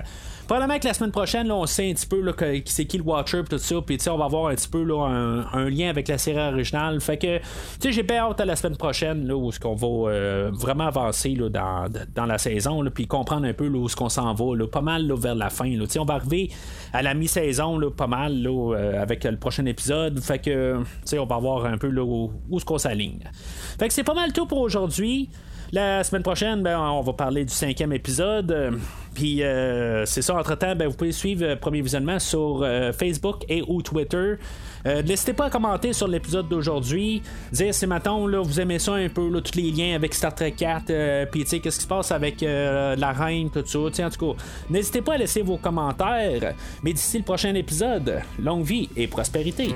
Probablement 0.52 0.80
que 0.80 0.88
la 0.88 0.94
semaine 0.94 1.12
prochaine, 1.12 1.48
là, 1.48 1.56
on 1.56 1.66
sait 1.66 1.90
un 1.90 1.94
petit 1.94 2.06
peu 2.06 2.20
là, 2.20 2.34
c'est 2.66 2.84
qui 2.84 2.98
le 2.98 3.06
Watcher 3.06 3.42
tout 3.50 3.58
ça. 3.58 3.76
Puis 3.86 3.98
on 4.10 4.18
va 4.18 4.26
avoir 4.26 4.48
un 4.48 4.56
petit 4.56 4.68
peu 4.68 4.84
là, 4.84 5.08
un, 5.54 5.70
lien 5.70 5.88
avec 5.88 6.10
la 6.10 6.18
série 6.18 6.40
originale. 6.40 7.00
Fait 7.00 7.18
que 7.18 7.40
j'ai 7.90 8.04
bien 8.04 8.18
hâte 8.18 8.42
à 8.42 8.44
la 8.44 8.58
semaine 8.58 8.76
prochaine 8.76 9.26
là, 9.26 9.34
où 9.34 9.50
ce 9.54 9.62
qu'on 9.62 9.76
va 9.76 10.12
euh, 10.12 10.52
vraiment 10.54 10.88
avancer 10.88 11.36
là, 11.36 11.48
dans, 11.48 11.90
dans 12.14 12.26
la 12.26 12.38
saison. 12.38 12.84
Puis 12.94 13.08
comprendre 13.08 13.48
un 13.48 13.54
peu 13.54 13.70
là, 13.70 13.78
où 13.78 13.88
ce 13.88 13.96
qu'on 13.96 14.10
s'en 14.10 14.34
va. 14.34 14.58
Là, 14.58 14.68
pas 14.68 14.82
mal 14.82 15.08
là, 15.08 15.16
vers 15.16 15.36
la 15.36 15.50
fin. 15.50 15.70
Là. 15.70 15.86
On 15.98 16.04
va 16.04 16.16
arriver 16.16 16.50
à 16.92 17.02
la 17.02 17.14
mi-saison 17.14 17.80
pas 17.90 18.08
mal 18.08 18.42
là, 18.42 18.76
euh, 18.76 19.02
avec 19.02 19.24
le 19.24 19.38
prochain 19.38 19.51
épisode. 19.60 20.20
Fait 20.22 20.40
que 20.40 20.84
on 21.14 21.26
va 21.26 21.38
voir 21.38 21.66
un 21.66 21.78
peu 21.78 21.90
là, 21.90 22.04
où, 22.04 22.32
où 22.50 22.60
ce 22.60 22.66
qu'on 22.66 22.78
s'aligne. 22.78 23.20
Fait 23.80 23.88
que 23.88 23.94
c'est 23.94 24.04
pas 24.04 24.14
mal 24.14 24.34
tout 24.34 24.46
pour 24.46 24.60
aujourd'hui. 24.60 25.30
La 25.74 26.04
semaine 26.04 26.24
prochaine, 26.24 26.62
ben, 26.64 26.78
on 26.78 27.02
va 27.02 27.14
parler 27.14 27.46
du 27.46 27.54
cinquième 27.54 27.94
épisode. 27.94 28.78
Puis 29.14 29.42
euh, 29.42 30.06
c'est 30.06 30.22
ça, 30.22 30.36
entre-temps, 30.38 30.76
ben, 30.76 30.88
vous 30.90 30.96
pouvez 30.96 31.14
suivre 31.14 31.46
euh, 31.46 31.56
Premier 31.56 31.82
Visionnement 31.82 32.20
sur 32.20 32.62
euh, 32.62 32.92
Facebook 32.92 33.46
et 33.48 33.64
ou 33.66 33.82
Twitter. 33.82 34.36
N'hésitez 34.86 35.34
pas 35.34 35.46
à 35.46 35.50
commenter 35.50 35.94
sur 35.94 36.08
l'épisode 36.08 36.48
d'aujourd'hui. 36.48 37.22
Dire 37.52 37.74
si 37.74 37.88
maintenant 37.88 38.26
là, 38.28 38.42
vous 38.42 38.60
aimez 38.60 38.80
ça 38.80 38.94
un 38.94 39.10
peu, 39.10 39.30
tous 39.42 39.56
les 39.56 39.72
liens 39.72 39.96
avec 39.96 40.14
Star 40.14 40.34
Trek 40.34 40.54
4, 40.58 41.30
puis 41.32 41.44
qu'est-ce 41.44 41.78
qui 41.78 41.84
se 41.84 41.88
passe 41.88 42.12
avec 42.12 42.42
la 42.42 43.12
reine, 43.12 43.50
tout 43.50 43.64
ça. 43.66 44.06
en 44.06 44.10
tout 44.10 44.34
cas, 44.34 44.44
n'hésitez 44.70 45.02
pas 45.02 45.14
à 45.14 45.18
laisser 45.18 45.42
vos 45.42 45.58
commentaires. 45.58 46.54
Mais 46.84 46.94
d'ici 46.94 47.18
le 47.18 47.24
prochain 47.24 47.54
épisode, 47.56 48.22
longue 48.40 48.64
vie 48.64 48.90
et 48.96 49.08
prospérité. 49.08 49.76